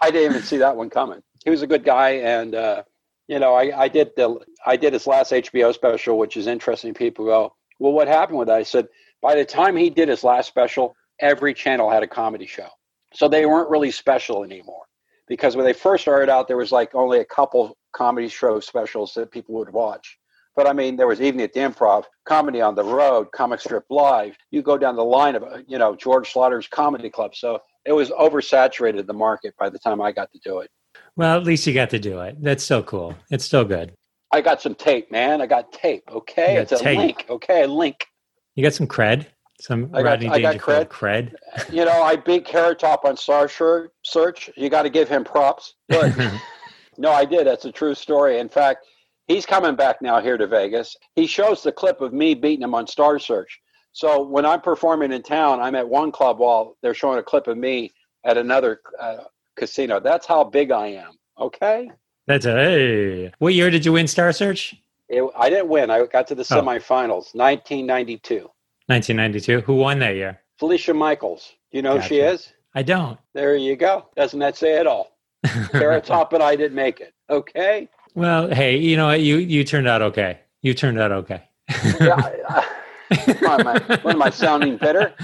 [0.00, 1.22] I didn't even see that one coming.
[1.44, 2.82] He was a good guy, and uh,
[3.28, 6.94] you know, I, I did the I did his last HBO special, which is interesting.
[6.94, 8.56] People go, well, what happened with that?
[8.56, 8.88] I said,
[9.22, 12.68] by the time he did his last special, every channel had a comedy show,
[13.14, 14.82] so they weren't really special anymore.
[15.28, 19.12] Because when they first started out, there was like only a couple comedy show specials
[19.14, 20.18] that people would watch.
[20.56, 23.84] But I mean, there was even at the Improv, comedy on the road, comic strip
[23.90, 24.36] live.
[24.50, 27.36] You go down the line of, you know, George Schlatters Comedy Club.
[27.36, 30.70] So it was oversaturated the market by the time I got to do it.
[31.18, 32.36] Well, at least you got to do it.
[32.40, 33.14] That's still cool.
[33.30, 33.92] It's still good.
[34.32, 35.42] I got some tape, man.
[35.42, 36.04] I got tape.
[36.10, 36.98] Okay, got it's tape.
[36.98, 37.26] a link.
[37.28, 38.06] Okay, a link.
[38.54, 39.26] You got some cred.
[39.60, 40.86] Some I got, I got cred.
[40.88, 41.34] cred.
[41.72, 44.50] you know, I beat Carrot Top on Star Search.
[44.56, 45.74] You got to give him props.
[45.88, 46.16] But
[46.98, 47.46] no, I did.
[47.46, 48.38] That's a true story.
[48.38, 48.86] In fact,
[49.28, 50.96] He's coming back now here to Vegas.
[51.14, 53.60] He shows the clip of me beating him on Star Search.
[53.92, 57.46] So when I'm performing in town, I'm at one club while they're showing a clip
[57.46, 57.92] of me
[58.24, 59.24] at another uh,
[59.58, 60.00] casino.
[60.00, 61.12] That's how big I am.
[61.38, 61.90] Okay.
[62.26, 63.32] That's a hey.
[63.38, 64.74] What year did you win Star Search?
[65.08, 65.90] It, I didn't win.
[65.90, 66.62] I got to the oh.
[66.62, 68.50] semifinals, 1992.
[68.86, 69.60] 1992.
[69.60, 70.40] Who won that year?
[70.58, 71.52] Felicia Michaels.
[71.70, 72.02] Do you know gotcha.
[72.02, 72.52] who she is?
[72.74, 73.18] I don't.
[73.34, 74.06] There you go.
[74.16, 75.16] Doesn't that say it all?
[75.72, 77.14] Carrot Top and I didn't make it.
[77.30, 77.88] Okay.
[78.14, 79.20] Well, hey, you know what?
[79.20, 80.40] You you turned out okay.
[80.62, 81.42] You turned out okay.
[82.00, 82.14] yeah,
[82.48, 82.66] I,
[83.08, 85.14] what, am I, what am I sounding bitter?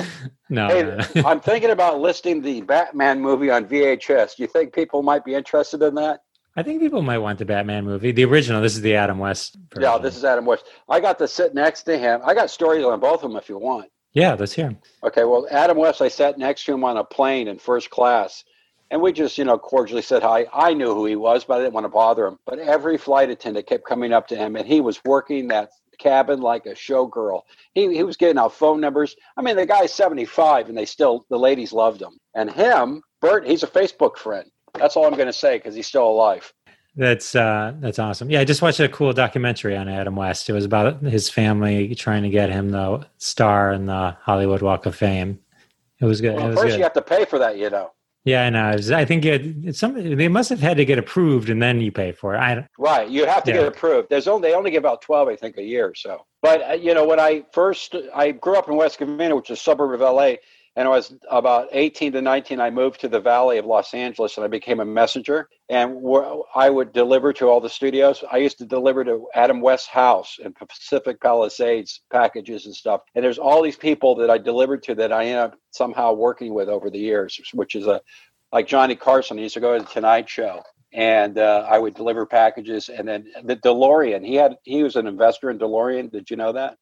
[0.49, 1.23] No, hey, no, no.
[1.29, 4.37] I'm thinking about listing the Batman movie on VHS.
[4.37, 6.21] Do you think people might be interested in that?
[6.57, 8.63] I think people might want the Batman movie, the original.
[8.63, 9.57] This is the Adam West.
[9.71, 9.83] Version.
[9.83, 10.65] Yeah, this is Adam West.
[10.89, 12.21] I got to sit next to him.
[12.25, 13.91] I got stories on both of them if you want.
[14.13, 14.79] Yeah, let's hear him.
[15.03, 18.45] Okay, well, Adam West, I sat next to him on a plane in first class,
[18.93, 20.47] And we just, you know, cordially said hi.
[20.53, 22.39] I knew who he was, but I didn't want to bother him.
[22.47, 26.41] But every flight attendant kept coming up to him, and he was working that cabin
[26.41, 27.43] like a showgirl.
[27.75, 29.17] He, he was getting out phone numbers.
[29.37, 32.19] I mean, the guy's 75, and they still, the ladies loved him.
[32.35, 34.51] And him, Burt, he's a Facebook friend.
[34.75, 36.53] That's all I'm going to say because he's still alive.
[36.97, 38.31] That's uh, that's awesome.
[38.31, 40.49] Yeah, I just watched a cool documentary on Adam West.
[40.49, 44.87] It was about his family trying to get him the star in the Hollywood Walk
[44.87, 45.41] of Fame.
[46.01, 46.37] It was good.
[46.37, 46.77] Well, was first, good.
[46.77, 47.91] you have to pay for that, you know.
[48.25, 48.97] Yeah, I know.
[48.97, 51.93] I think it, it's something they must have had to get approved, and then you
[51.93, 52.39] pay for it.
[52.39, 53.59] I, right, you have to yeah.
[53.59, 54.09] get approved.
[54.09, 56.25] There's only they only give out twelve, I think, a year or so.
[56.41, 59.59] But uh, you know, when I first I grew up in West Covina, which is
[59.59, 60.37] a suburb of LA,
[60.77, 62.61] and I was about 18 to 19.
[62.61, 65.49] I moved to the Valley of Los Angeles, and I became a messenger.
[65.69, 66.03] And
[66.55, 68.25] I would deliver to all the studios.
[68.31, 73.03] I used to deliver to Adam West's house in Pacific Palisades packages and stuff.
[73.15, 76.55] And there's all these people that I delivered to that I end up somehow working
[76.55, 78.01] with over the years, which is a
[78.51, 79.37] like Johnny Carson.
[79.37, 82.89] He used to go to the Tonight Show, and uh, I would deliver packages.
[82.89, 84.27] And then the DeLorean.
[84.27, 86.11] He had he was an investor in DeLorean.
[86.11, 86.79] Did you know that?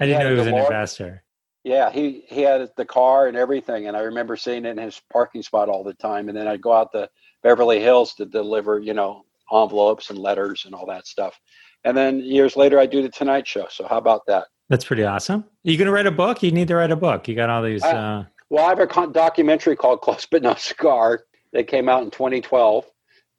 [0.00, 1.22] I didn't know he was an investor.
[1.62, 5.00] Yeah, he he had the car and everything, and I remember seeing it in his
[5.12, 6.28] parking spot all the time.
[6.28, 7.10] And then I'd go out to
[7.42, 11.38] Beverly Hills to deliver, you know, envelopes and letters and all that stuff.
[11.84, 13.66] And then years later, I do the Tonight Show.
[13.70, 14.46] So how about that?
[14.68, 15.40] That's pretty awesome.
[15.40, 16.42] Are you going to write a book?
[16.42, 17.26] You need to write a book.
[17.26, 17.82] You got all these.
[17.82, 18.24] I, uh...
[18.50, 22.86] Well, I have a documentary called Close But No Cigar that came out in 2012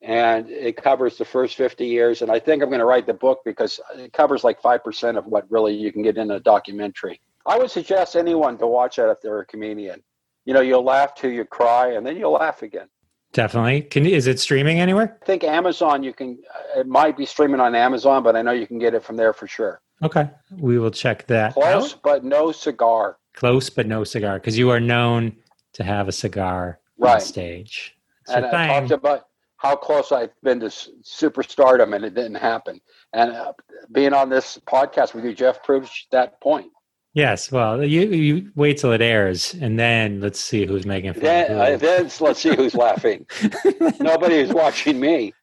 [0.01, 2.21] and it covers the first 50 years.
[2.21, 5.25] And I think I'm going to write the book because it covers like 5% of
[5.27, 7.21] what really you can get in a documentary.
[7.45, 10.01] I would suggest anyone to watch that if they're a comedian.
[10.45, 12.88] You know, you'll laugh till you cry, and then you'll laugh again.
[13.34, 13.84] Definitely.
[13.84, 15.17] Can is it streaming anywhere?
[15.21, 16.04] I think Amazon.
[16.04, 16.39] You can.
[16.75, 19.34] It might be streaming on Amazon, but I know you can get it from there
[19.34, 19.82] for sure.
[20.04, 21.54] Okay, we will check that.
[21.54, 21.99] Close, out.
[22.04, 23.17] but no cigar.
[23.34, 25.36] Close, but no cigar, because you are known
[25.73, 27.15] to have a cigar right.
[27.15, 27.95] on stage.
[28.21, 29.27] It's and I talked about
[29.58, 32.82] how close I've been to superstardom, and it didn't happen.
[33.13, 33.54] And uh,
[33.91, 36.71] being on this podcast with you, Jeff, proves that point.
[37.13, 41.24] Yes, well, you you wait till it airs, and then let's see who's making fun.
[41.24, 43.26] Then, uh, then let's see who's laughing.
[44.00, 45.34] Nobody is watching me.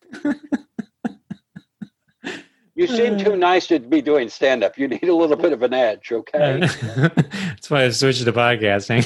[2.79, 4.79] You seem too nice to be doing stand up.
[4.79, 6.61] You need a little bit of an edge, okay?
[6.97, 9.05] that's why I switched to podcasting.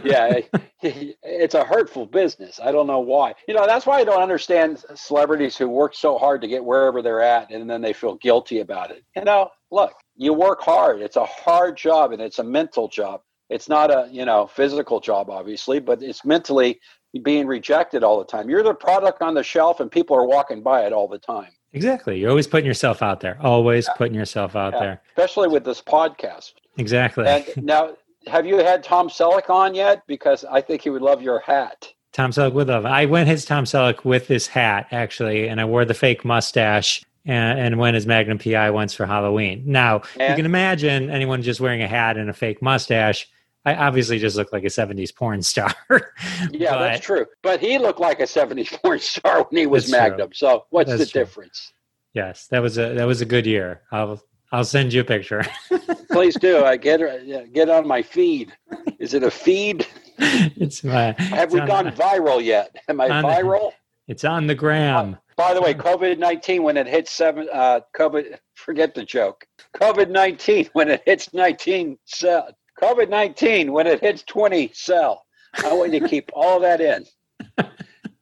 [0.04, 0.40] yeah,
[0.82, 2.58] it's a hurtful business.
[2.60, 3.34] I don't know why.
[3.46, 7.02] You know, that's why I don't understand celebrities who work so hard to get wherever
[7.02, 9.04] they're at and then they feel guilty about it.
[9.14, 11.00] You know, look, you work hard.
[11.00, 13.20] It's a hard job and it's a mental job.
[13.50, 16.80] It's not a, you know, physical job obviously, but it's mentally
[17.22, 18.48] being rejected all the time.
[18.48, 21.50] You're the product on the shelf and people are walking by it all the time.
[21.72, 22.18] Exactly.
[22.18, 23.36] You're always putting yourself out there.
[23.40, 23.94] Always yeah.
[23.94, 24.80] putting yourself out yeah.
[24.80, 25.02] there.
[25.08, 26.54] Especially with this podcast.
[26.78, 27.26] Exactly.
[27.26, 27.96] And now,
[28.26, 30.02] have you had Tom Selleck on yet?
[30.06, 31.92] Because I think he would love your hat.
[32.12, 32.86] Tom Selleck would love.
[32.86, 37.04] I went his Tom Selleck with this hat actually, and I wore the fake mustache
[37.24, 39.62] and, and went as Magnum PI once for Halloween.
[39.66, 43.28] Now and, you can imagine anyone just wearing a hat and a fake mustache
[43.66, 45.74] I obviously just look like a 70s porn star.
[46.50, 47.26] yeah, but, that's true.
[47.42, 50.28] But he looked like a 70s porn star when he was Magnum.
[50.28, 50.34] True.
[50.34, 51.20] So what's that's the true.
[51.22, 51.72] difference?
[52.12, 53.82] Yes, that was a that was a good year.
[53.90, 55.42] I'll I'll send you a picture.
[56.12, 56.64] Please do.
[56.64, 57.00] I get
[57.52, 58.52] get on my feed.
[59.00, 59.86] Is it a feed?
[60.18, 61.12] It's my.
[61.18, 62.76] Have we gone viral yet?
[62.88, 63.70] Am I viral?
[63.70, 65.16] The, it's on the gram.
[65.36, 68.38] By the way, COVID nineteen when it hits seven, uh, COVID.
[68.54, 69.46] Forget the joke.
[69.76, 71.98] COVID nineteen when it hits nineteen.
[72.80, 75.24] COVID 19, when it hits 20, sell.
[75.64, 77.06] I want you to keep all that in.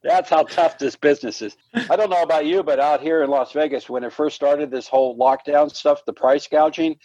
[0.02, 1.56] That's how tough this business is.
[1.74, 4.70] I don't know about you, but out here in Las Vegas, when it first started,
[4.70, 6.96] this whole lockdown stuff, the price gouging,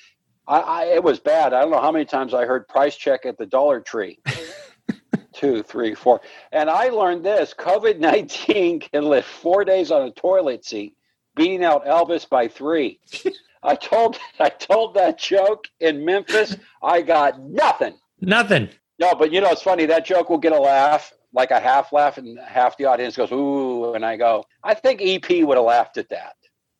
[0.48, 1.54] I, I, it was bad.
[1.54, 4.20] I don't know how many times I heard price check at the Dollar Tree.
[5.38, 6.20] Two, three, four.
[6.52, 10.96] And I learned this COVID 19 can live four days on a toilet seat,
[11.36, 13.00] beating out Elvis by three.
[13.62, 16.58] I told I told that joke in Memphis.
[16.82, 17.94] I got nothing.
[18.20, 18.70] Nothing.
[18.98, 19.86] No, but you know it's funny.
[19.86, 23.32] That joke will get a laugh, like a half laugh, and half the audience goes
[23.32, 26.36] ooh, and I go, I think EP would have laughed at that.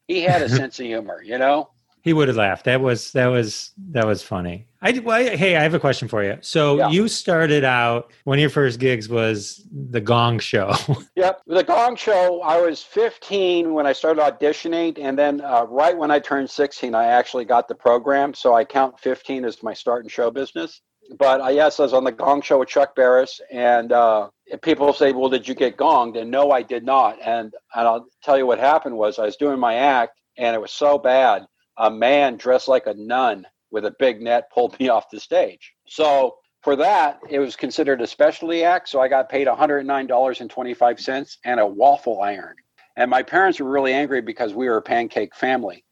[0.08, 1.70] He had a sense of humor, you know.
[2.08, 2.64] He would have laughed.
[2.64, 4.66] That was that was that was funny.
[4.82, 6.38] I well, hey, I have a question for you.
[6.40, 6.90] So yeah.
[6.90, 10.74] you started out one of your first gigs was the Gong Show.
[11.18, 12.42] yep, the Gong Show.
[12.44, 16.96] I was 15 when I started auditioning, and then uh, right when I turned 16,
[16.96, 18.34] I actually got the program.
[18.34, 20.80] So I count 15 as my start in show business.
[21.20, 24.30] But uh, yes, I was on the Gong Show with Chuck Barris, and uh,
[24.62, 27.18] people say, "Well, did you get gonged?" And no, I did not.
[27.22, 30.62] And and I'll tell you what happened was I was doing my act, and it
[30.62, 31.46] was so bad
[31.78, 35.74] a man dressed like a nun with a big net pulled me off the stage.
[35.88, 38.90] So for that, it was considered a specialty act.
[38.90, 42.56] So I got paid $109.25 and a waffle iron.
[42.96, 45.84] And my parents were really angry because we were a pancake family.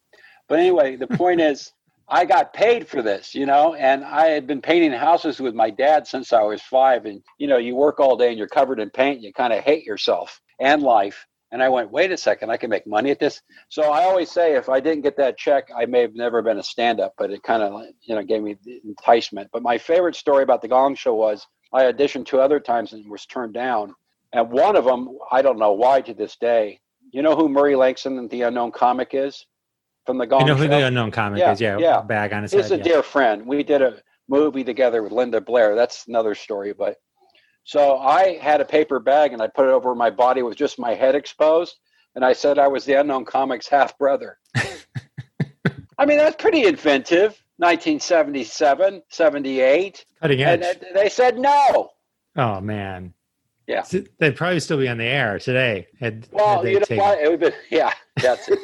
[0.49, 1.71] But anyway, the point is,
[2.07, 5.71] I got paid for this, you know, and I had been painting houses with my
[5.71, 7.05] dad since I was five.
[7.05, 9.53] And, you know, you work all day and you're covered in paint, and you kind
[9.53, 11.25] of hate yourself and life.
[11.55, 13.41] And I went, wait a second, I can make money at this.
[13.69, 16.57] So I always say if I didn't get that check, I may have never been
[16.57, 19.49] a stand up, but it kind of, you know, gave me the enticement.
[19.53, 23.09] But my favorite story about the Gong Show was I auditioned two other times and
[23.09, 23.95] was turned down.
[24.33, 26.81] And one of them, I don't know why to this day.
[27.13, 29.45] You know who Murray Langston, the unknown comic, is
[30.05, 30.77] from the Gong You know who Show?
[30.77, 31.61] the unknown comic yeah, is?
[31.61, 32.01] Yeah, yeah.
[32.01, 32.63] Bag on his He's head.
[32.63, 32.95] He's a yeah.
[32.95, 33.47] dear friend.
[33.47, 35.73] We did a movie together with Linda Blair.
[35.73, 36.97] That's another story, but
[37.65, 40.77] so I had a paper bag and I put it over my body with just
[40.77, 41.79] my head exposed
[42.15, 44.37] and I said I was the unknown comics half brother.
[45.97, 47.41] I mean, that's pretty inventive.
[47.57, 50.05] 1977, 78.
[50.21, 50.61] Cutting edge.
[50.63, 51.89] And they said no.
[52.35, 53.13] Oh, man.
[53.65, 53.83] Yeah.
[54.19, 55.87] They'd probably still be on the air today.
[55.99, 57.19] Had, well, had you know what?
[57.19, 58.59] It would been, yeah, that's it.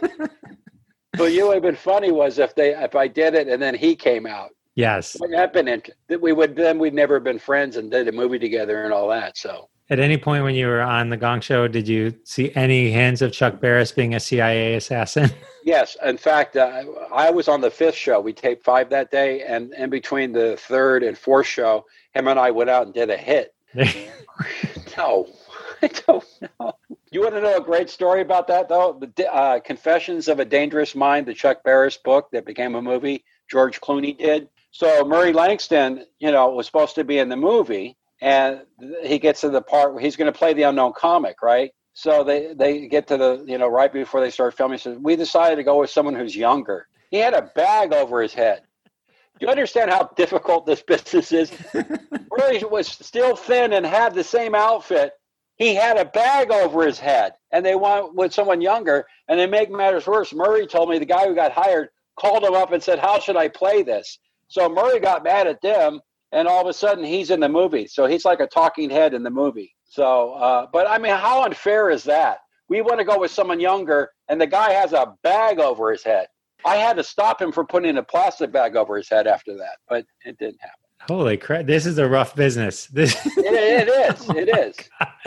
[1.14, 3.74] but you would have been funny was if they if I did it and then
[3.74, 4.52] he came out.
[4.82, 5.16] Yes.
[5.20, 5.82] Wouldn't have been
[6.20, 9.38] we would then we'd never been friends and did a movie together and all that.
[9.38, 12.90] So at any point when you were on the Gong Show, did you see any
[12.90, 15.30] hints of Chuck Barris being a CIA assassin?
[15.64, 18.20] Yes, in fact, uh, I was on the fifth show.
[18.20, 22.40] We taped five that day, and in between the third and fourth show, him and
[22.40, 23.54] I went out and did a hit.
[24.98, 25.28] no,
[25.84, 26.26] I don't
[26.60, 26.74] know.
[27.12, 29.00] You want to know a great story about that, though?
[29.16, 33.24] The uh, Confessions of a Dangerous Mind, the Chuck Barris book that became a movie.
[33.48, 34.50] George Clooney did.
[34.72, 38.62] So Murray Langston, you know, was supposed to be in the movie, and
[39.04, 41.72] he gets to the part where he's going to play the unknown comic, right?
[41.94, 44.78] So they they get to the you know right before they start filming.
[44.78, 46.88] He says we decided to go with someone who's younger.
[47.10, 48.62] He had a bag over his head.
[49.40, 51.52] Do you understand how difficult this business is?
[51.74, 55.12] Murray was still thin and had the same outfit.
[55.58, 59.06] He had a bag over his head, and they went with someone younger.
[59.28, 62.54] And they make matters worse, Murray told me the guy who got hired called him
[62.54, 64.18] up and said, "How should I play this?"
[64.52, 66.02] So Murray got mad at them
[66.34, 67.88] and all of a sudden he's in the movie.
[67.88, 69.74] So he's like a talking head in the movie.
[69.86, 72.40] So, uh, but I mean, how unfair is that?
[72.68, 76.04] We want to go with someone younger, and the guy has a bag over his
[76.04, 76.28] head.
[76.66, 79.78] I had to stop him from putting a plastic bag over his head after that,
[79.90, 80.78] but it didn't happen.
[81.08, 81.66] Holy crap!
[81.66, 82.88] This is a rough business.
[82.94, 84.30] This it, it is.
[84.36, 84.76] It oh, is.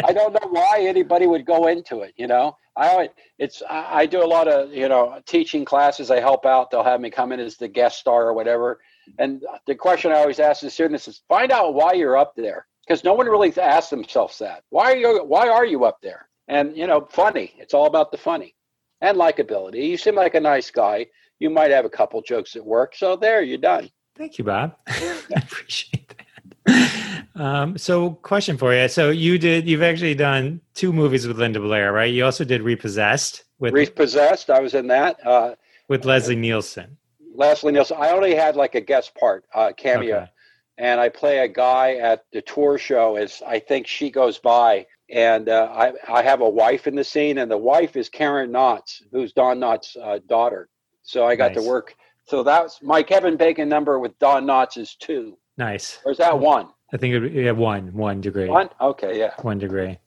[0.04, 2.14] I don't know why anybody would go into it.
[2.16, 3.08] You know, I
[3.38, 6.10] it's I do a lot of you know teaching classes.
[6.10, 6.70] I help out.
[6.70, 8.80] They'll have me come in as the guest star or whatever,
[9.18, 12.66] and the question I always ask the students is find out why you're up there.
[12.86, 14.62] Because no one really asks themselves that.
[14.70, 16.28] Why are you why are you up there?
[16.48, 17.54] And you know, funny.
[17.58, 18.54] It's all about the funny.
[19.00, 19.88] And likability.
[19.88, 21.06] You seem like a nice guy.
[21.38, 22.94] You might have a couple jokes at work.
[22.94, 23.90] So there, you're done.
[24.16, 24.76] Thank you, Bob.
[24.86, 27.24] I appreciate that.
[27.36, 28.86] Um, so, question for you.
[28.88, 29.68] So, you did.
[29.68, 32.12] You've actually done two movies with Linda Blair, right?
[32.12, 34.50] You also did Repossessed with Repossessed.
[34.50, 35.54] I was in that uh,
[35.88, 36.96] with Leslie Nielsen.
[37.34, 37.96] Leslie Nielsen.
[37.98, 40.30] I only had like a guest part, uh, cameo, okay.
[40.78, 43.16] and I play a guy at the tour show.
[43.16, 47.04] As I think she goes by, and uh, I I have a wife in the
[47.04, 50.68] scene, and the wife is Karen Knotts, who's Don Knotts' uh, daughter.
[51.02, 51.62] So I got nice.
[51.62, 51.94] to work.
[52.26, 55.36] So that's my Kevin Bacon number with Don Knotts is two.
[55.58, 55.98] Nice.
[56.04, 56.68] Or is that one?
[56.92, 58.48] I think it, would be, yeah, one, one degree.
[58.48, 58.70] One.
[58.80, 59.98] Okay, yeah, one degree.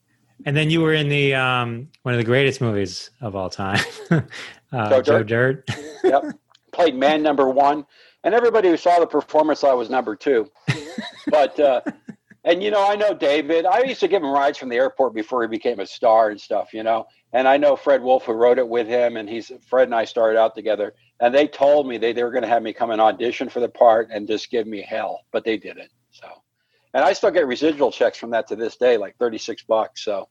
[0.46, 3.80] And then you were in the um, one of the greatest movies of all time,
[4.10, 4.20] uh,
[4.72, 5.66] Joe, Joe Dirt.
[5.66, 5.78] Dirt.
[6.04, 6.24] yep.
[6.78, 7.84] played man number one,
[8.22, 10.48] and everybody who saw the performance thought I was number two.
[11.26, 11.80] but uh,
[12.44, 13.66] and you know, I know David.
[13.66, 16.40] I used to give him rides from the airport before he became a star and
[16.40, 16.72] stuff.
[16.72, 19.88] You know, and I know Fred Wolf who wrote it with him, and he's Fred
[19.88, 20.94] and I started out together.
[21.20, 23.58] And they told me they, they were going to have me come and audition for
[23.58, 25.90] the part and just give me hell, but they didn't.
[26.12, 26.28] So,
[26.94, 30.04] and I still get residual checks from that to this day, like thirty six bucks.
[30.04, 30.28] So,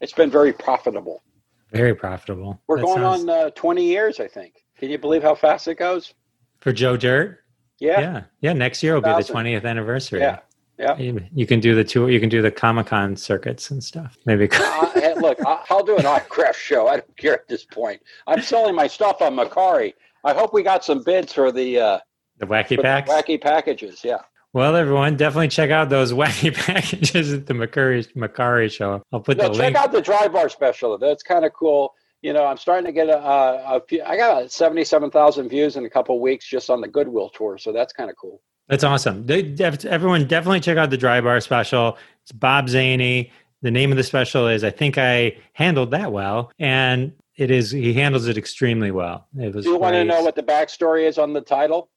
[0.00, 1.22] it's been very profitable.
[1.70, 2.60] Very profitable.
[2.66, 3.22] We're that going sounds...
[3.22, 4.65] on uh, twenty years, I think.
[4.78, 6.14] Can you believe how fast it goes?
[6.60, 7.40] For Joe Dirt?
[7.78, 8.00] Yeah.
[8.00, 8.22] Yeah.
[8.40, 8.52] Yeah.
[8.52, 10.20] Next year will be the 20th anniversary.
[10.20, 10.40] Yeah.
[10.78, 10.96] Yeah.
[10.98, 14.18] You can do the tour, you can do the Comic Con circuits and stuff.
[14.26, 14.48] Maybe.
[14.52, 15.38] uh, look,
[15.70, 16.86] I'll do an autograph show.
[16.86, 18.02] I don't care at this point.
[18.26, 19.94] I'm selling my stuff on Mercari.
[20.24, 21.98] I hope we got some bids for the uh,
[22.38, 23.08] the wacky packs.
[23.08, 24.18] The wacky packages, yeah.
[24.52, 29.02] Well, everyone, definitely check out those wacky packages at the Mercari Mercari show.
[29.12, 29.76] I'll put no, the check link.
[29.76, 30.98] Check out the dry bar special.
[30.98, 31.94] That's kind of cool
[32.26, 34.02] you know, I'm starting to get a, a, a few.
[34.02, 37.92] I got 77,000 views in a couple weeks just on the Goodwill tour, so that's
[37.92, 38.42] kind of cool.
[38.68, 39.26] That's awesome.
[39.26, 41.96] They, everyone, definitely check out the Dry Bar special.
[42.24, 43.30] It's Bob Zany.
[43.62, 47.70] The name of the special is "I Think I Handled That Well," and it is.
[47.70, 49.28] He handles it extremely well.
[49.38, 49.64] It was.
[49.64, 51.90] Do you want to know what the backstory is on the title?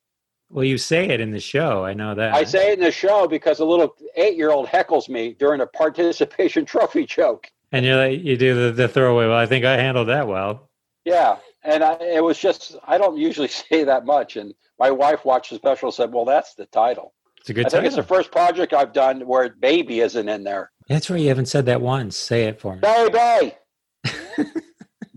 [0.51, 1.83] Well, you say it in the show.
[1.83, 2.35] I know that.
[2.35, 6.65] I say it in the show because a little eight-year-old heckles me during a participation
[6.65, 7.47] trophy joke.
[7.71, 9.27] And you're like, you do the, the throwaway.
[9.27, 10.69] Well, I think I handled that well.
[11.05, 14.37] Yeah, and I, it was just I don't usually say that much.
[14.37, 17.65] And my wife watched the special and said, "Well, that's the title." It's a good.
[17.67, 17.79] I title.
[17.79, 20.71] think it's the first project I've done where "baby" isn't in there.
[20.87, 21.19] That's right.
[21.19, 22.17] You haven't said that once.
[22.17, 22.81] Say it for me.
[22.81, 23.55] Baby.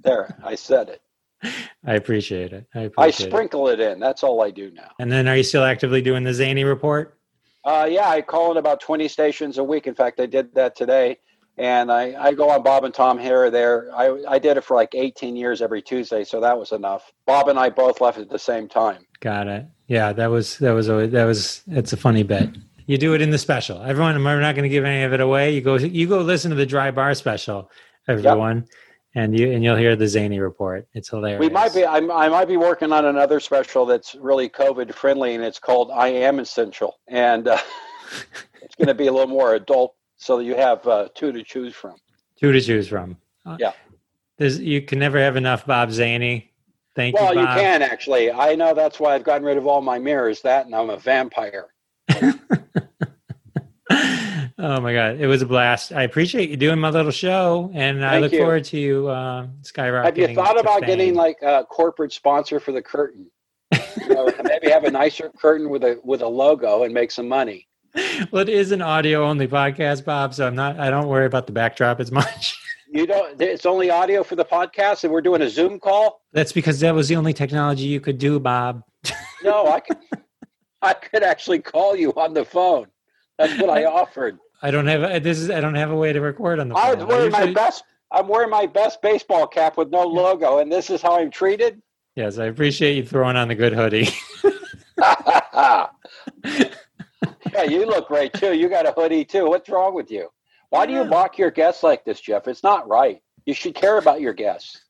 [0.02, 1.00] there, I said it.
[1.84, 2.66] I appreciate it.
[2.74, 3.80] I, appreciate I sprinkle it.
[3.80, 3.92] it.
[3.92, 4.00] in.
[4.00, 4.90] That's all I do now.
[5.00, 7.18] And then, are you still actively doing the Zany report?
[7.64, 9.86] Uh, yeah, I call in about twenty stations a week.
[9.86, 11.18] In fact, I did that today,
[11.58, 13.90] and I, I go on Bob and Tom here or there.
[13.94, 17.12] I I did it for like eighteen years every Tuesday, so that was enough.
[17.26, 19.06] Bob and I both left at the same time.
[19.20, 19.66] Got it.
[19.86, 22.50] Yeah, that was that was a, that was it's a funny bit.
[22.86, 23.80] You do it in the special.
[23.82, 25.54] Everyone, we're not going to give any of it away.
[25.54, 27.70] You go you go listen to the dry bar special,
[28.08, 28.58] everyone.
[28.58, 28.68] Yep
[29.14, 30.86] and you and you'll hear the zany report.
[30.94, 31.40] It's hilarious.
[31.40, 31.84] We might be.
[31.84, 35.90] I'm, i might be working on another special that's really COVID friendly, and it's called
[35.92, 37.58] "I Am Essential," and uh,
[38.62, 41.74] it's going to be a little more adult, so you have uh, two to choose
[41.74, 41.96] from.
[42.38, 43.16] Two to choose from.
[43.44, 43.72] Uh, yeah.
[44.38, 46.52] There's, you can never have enough Bob Zany.
[46.94, 47.40] Thank well, you.
[47.40, 48.30] Well, you can actually.
[48.30, 50.42] I know that's why I've gotten rid of all my mirrors.
[50.42, 51.68] That, and I'm a vampire.
[54.58, 55.90] Oh my god, it was a blast!
[55.90, 58.38] I appreciate you doing my little show, and Thank I look you.
[58.38, 60.04] forward to you uh, skyrocketing.
[60.04, 60.86] Have you thought about fame.
[60.86, 63.26] getting like a corporate sponsor for the curtain?
[63.72, 67.26] you know, maybe have a nicer curtain with a with a logo and make some
[67.26, 67.66] money.
[68.30, 70.80] Well, it is an audio only podcast, Bob, so I'm not.
[70.80, 72.58] I don't worry about the backdrop as much.
[72.90, 73.40] You don't.
[73.40, 76.22] It's only audio for the podcast, and we're doing a Zoom call.
[76.32, 78.82] That's because that was the only technology you could do, Bob.
[79.42, 79.98] no, I could.
[80.82, 82.86] I could actually call you on the phone.
[83.38, 84.38] That's what I offered.
[84.62, 86.74] I don't have a, this is I don't have a way to record on the
[86.74, 87.00] phone.
[87.00, 87.46] I'm wearing usually...
[87.46, 91.18] my best I'm wearing my best baseball cap with no logo and this is how
[91.18, 91.82] I'm treated?
[92.14, 94.08] Yes, I appreciate you throwing on the good hoodie.
[97.52, 98.54] yeah, you look great too.
[98.54, 99.46] You got a hoodie too.
[99.46, 100.28] What's wrong with you?
[100.70, 102.48] Why do you mock your guests like this, Jeff?
[102.48, 103.20] It's not right.
[103.44, 104.80] You should care about your guests.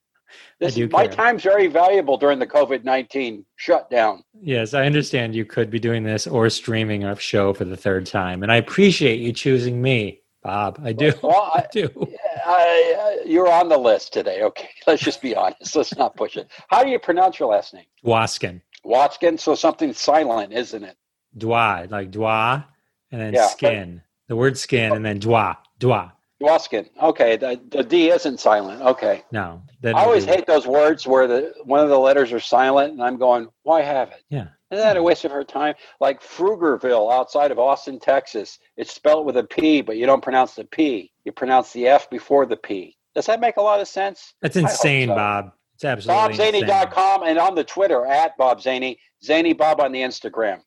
[0.59, 4.23] This is, my time's very valuable during the COVID nineteen shutdown.
[4.41, 8.05] Yes, I understand you could be doing this or streaming a show for the third
[8.05, 10.79] time, and I appreciate you choosing me, Bob.
[10.83, 11.13] I do.
[11.21, 11.89] Well, I, I do.
[12.45, 14.41] I, uh, you're on the list today.
[14.43, 15.75] Okay, let's just be honest.
[15.75, 16.49] Let's not push it.
[16.69, 17.85] How do you pronounce your last name?
[18.05, 18.61] Waskin.
[18.85, 19.39] Waskin.
[19.39, 20.97] So something silent, isn't it?
[21.37, 22.65] Dwa, like dwa,
[23.11, 23.95] and then yeah, skin.
[23.95, 26.11] But, the word skin, and then dwa, dwa.
[26.59, 26.89] skin.
[27.01, 28.81] Okay, the, the D isn't silent.
[28.81, 29.23] Okay.
[29.31, 29.61] No.
[29.83, 33.17] I always hate those words where the one of the letters are silent, and I'm
[33.17, 34.23] going, why have it?
[34.29, 34.47] Yeah.
[34.71, 35.75] Isn't that a waste of her time?
[35.99, 38.57] Like Pflugerville outside of Austin, Texas.
[38.75, 41.11] It's spelled with a P, but you don't pronounce the P.
[41.25, 42.97] You pronounce the F before the P.
[43.13, 44.33] Does that make a lot of sense?
[44.41, 45.15] That's insane, so.
[45.15, 45.51] Bob.
[45.75, 48.97] It's absolutely BobZany.com and on the Twitter at Bob Zany.
[49.23, 50.61] Zany Bob on the Instagram.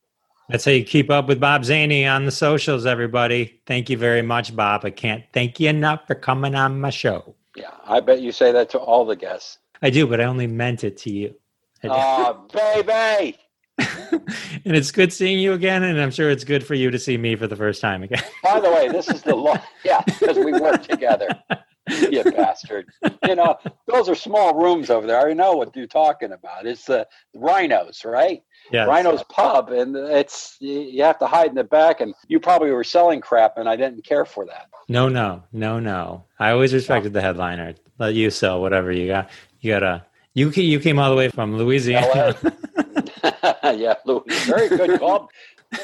[0.49, 3.61] That's how you keep up with Bob Zany on the socials, everybody.
[3.67, 4.85] Thank you very much, Bob.
[4.85, 7.35] I can't thank you enough for coming on my show.
[7.57, 9.59] Yeah, I bet you say that to all the guests.
[9.83, 11.35] I do, but I only meant it to you.
[11.83, 13.39] Oh, baby.
[13.79, 17.17] and it's good seeing you again, and I'm sure it's good for you to see
[17.17, 18.23] me for the first time again.
[18.43, 21.29] By the way, this is the long, yeah, because we work together.
[22.11, 22.87] you bastard.
[23.27, 23.57] You know,
[23.87, 25.29] those are small rooms over there.
[25.29, 26.67] I know what you're talking about.
[26.67, 28.43] It's the rhinos, right?
[28.73, 28.87] Yeah.
[28.87, 32.01] Rhino's Pub, and it's you have to hide in the back.
[32.01, 34.67] And you probably were selling crap, and I didn't care for that.
[34.89, 36.25] No, no, no, no.
[36.39, 37.75] I always respected the headliner.
[37.99, 39.31] Let you sell whatever you got.
[39.61, 40.05] You gotta.
[40.35, 42.37] You you came all the way from Louisiana.
[43.65, 43.95] yeah.
[44.45, 45.31] Very good call,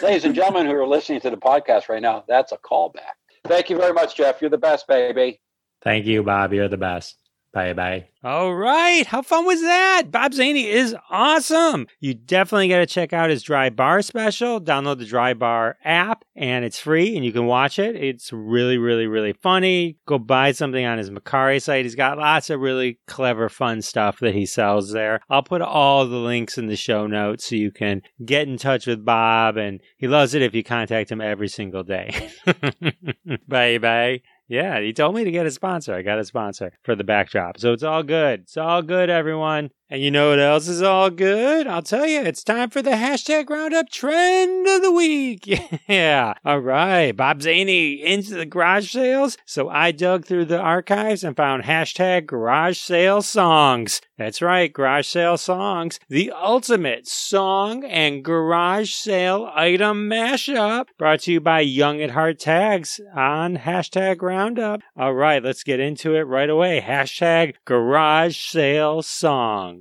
[0.03, 2.25] ladies and gentlemen who are listening to the podcast right now.
[2.27, 3.15] That's a callback.
[3.45, 4.41] Thank you very much, Jeff.
[4.41, 5.41] You're the best, baby.
[5.83, 6.53] Thank you, Bob.
[6.53, 7.17] You're the best.
[7.53, 8.07] Bye bye.
[8.25, 9.05] All right.
[9.05, 10.05] How fun was that?
[10.11, 11.87] Bob Zany is awesome.
[12.01, 14.59] You definitely got to check out his Dry Bar special.
[14.59, 17.95] Download the Dry Bar app and it's free and you can watch it.
[17.95, 19.99] It's really, really, really funny.
[20.07, 21.85] Go buy something on his Mercari site.
[21.85, 25.21] He's got lots of really clever, fun stuff that he sells there.
[25.29, 28.87] I'll put all the links in the show notes so you can get in touch
[28.87, 32.31] with Bob and he loves it if you contact him every single day.
[33.47, 34.23] bye bye.
[34.53, 35.95] Yeah, he told me to get a sponsor.
[35.95, 37.59] I got a sponsor for the backdrop.
[37.59, 38.41] So it's all good.
[38.41, 39.71] It's all good, everyone.
[39.93, 41.67] And you know what else is all good?
[41.67, 45.47] I'll tell you, it's time for the hashtag roundup trend of the week.
[45.89, 46.35] Yeah.
[46.45, 47.13] All right.
[47.13, 49.37] Bob Zany into the garage sales.
[49.45, 54.01] So I dug through the archives and found hashtag garage sale songs.
[54.17, 54.73] That's right.
[54.73, 55.99] Garage sale songs.
[56.09, 62.39] The ultimate song and garage sale item mashup brought to you by Young at Heart
[62.39, 64.81] Tags on hashtag roundup.
[64.97, 65.43] All right.
[65.43, 66.81] Let's get into it right away.
[66.81, 69.03] Hashtag garage sale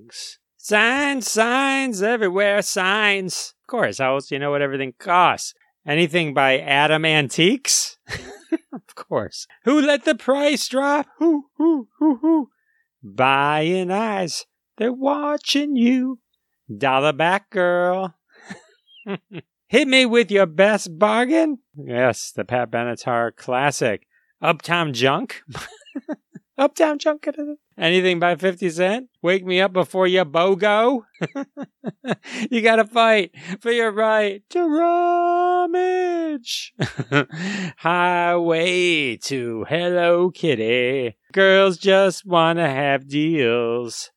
[0.01, 0.39] songs.
[0.57, 3.97] Signs, signs everywhere, signs Of course.
[3.97, 5.53] How else do you know what everything costs?
[5.85, 7.97] Anything by Adam Antiques?
[8.73, 9.47] of course.
[9.63, 11.07] Who let the price drop?
[11.17, 12.49] Who, who, who, who?
[13.03, 14.45] Buying eyes,
[14.77, 16.19] they're watching you.
[16.75, 18.13] Dollar back, girl.
[19.67, 21.59] Hit me with your best bargain?
[21.75, 24.05] Yes, the Pat Benatar classic.
[24.41, 25.41] Uptown Junk?
[26.62, 27.28] Uptown Junk?
[27.76, 29.09] Anything by 50 Cent?
[29.24, 31.01] Wake me up before you BOGO?
[32.51, 34.64] you gotta fight for your right to
[35.80, 36.72] rummage.
[37.78, 41.18] Highway to Hello Kitty.
[41.34, 44.12] Girls just wanna have deals.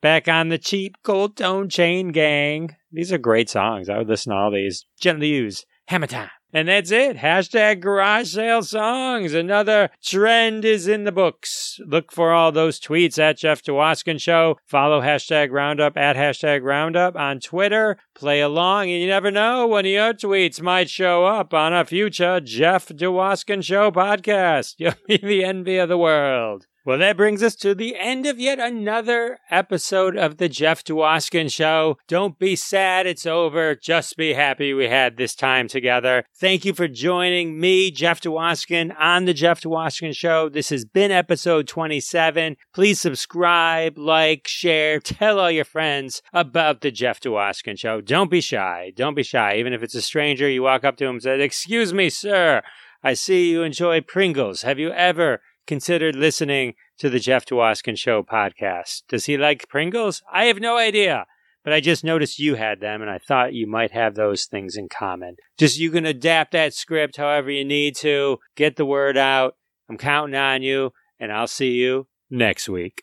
[0.00, 2.74] Back on the cheap gold tone chain gang.
[2.90, 3.90] These are great songs.
[3.90, 4.86] I would listen to all these.
[4.98, 5.66] Gently used.
[5.88, 6.30] Hammer time.
[6.52, 7.16] And that's it.
[7.16, 9.32] Hashtag garage sale songs.
[9.32, 11.80] Another trend is in the books.
[11.86, 14.58] Look for all those tweets at Jeff Dwoskin Show.
[14.66, 17.96] Follow hashtag roundup at hashtag roundup on Twitter.
[18.14, 22.38] Play along and you never know when your tweets might show up on a future
[22.40, 24.74] Jeff Dwoskin Show podcast.
[24.78, 26.66] You'll be the envy of the world.
[26.84, 31.48] Well, that brings us to the end of yet another episode of the Jeff Dwoskin
[31.48, 31.96] Show.
[32.08, 33.76] Don't be sad it's over.
[33.76, 36.24] Just be happy we had this time together.
[36.34, 40.48] Thank you for joining me, Jeff Dwoskin, on the Jeff Dwoskin Show.
[40.48, 42.56] This has been episode 27.
[42.74, 48.00] Please subscribe, like, share, tell all your friends about the Jeff Dwoskin Show.
[48.00, 48.92] Don't be shy.
[48.96, 49.54] Don't be shy.
[49.54, 52.60] Even if it's a stranger, you walk up to him and say, Excuse me, sir.
[53.04, 54.62] I see you enjoy Pringles.
[54.62, 59.02] Have you ever considered listening to the Jeff Dwoskin Show podcast.
[59.08, 60.22] Does he like Pringles?
[60.32, 61.26] I have no idea,
[61.64, 64.76] but I just noticed you had them and I thought you might have those things
[64.76, 65.36] in common.
[65.58, 69.56] Just you can adapt that script however you need to, get the word out.
[69.88, 73.02] I'm counting on you, and I'll see you next week.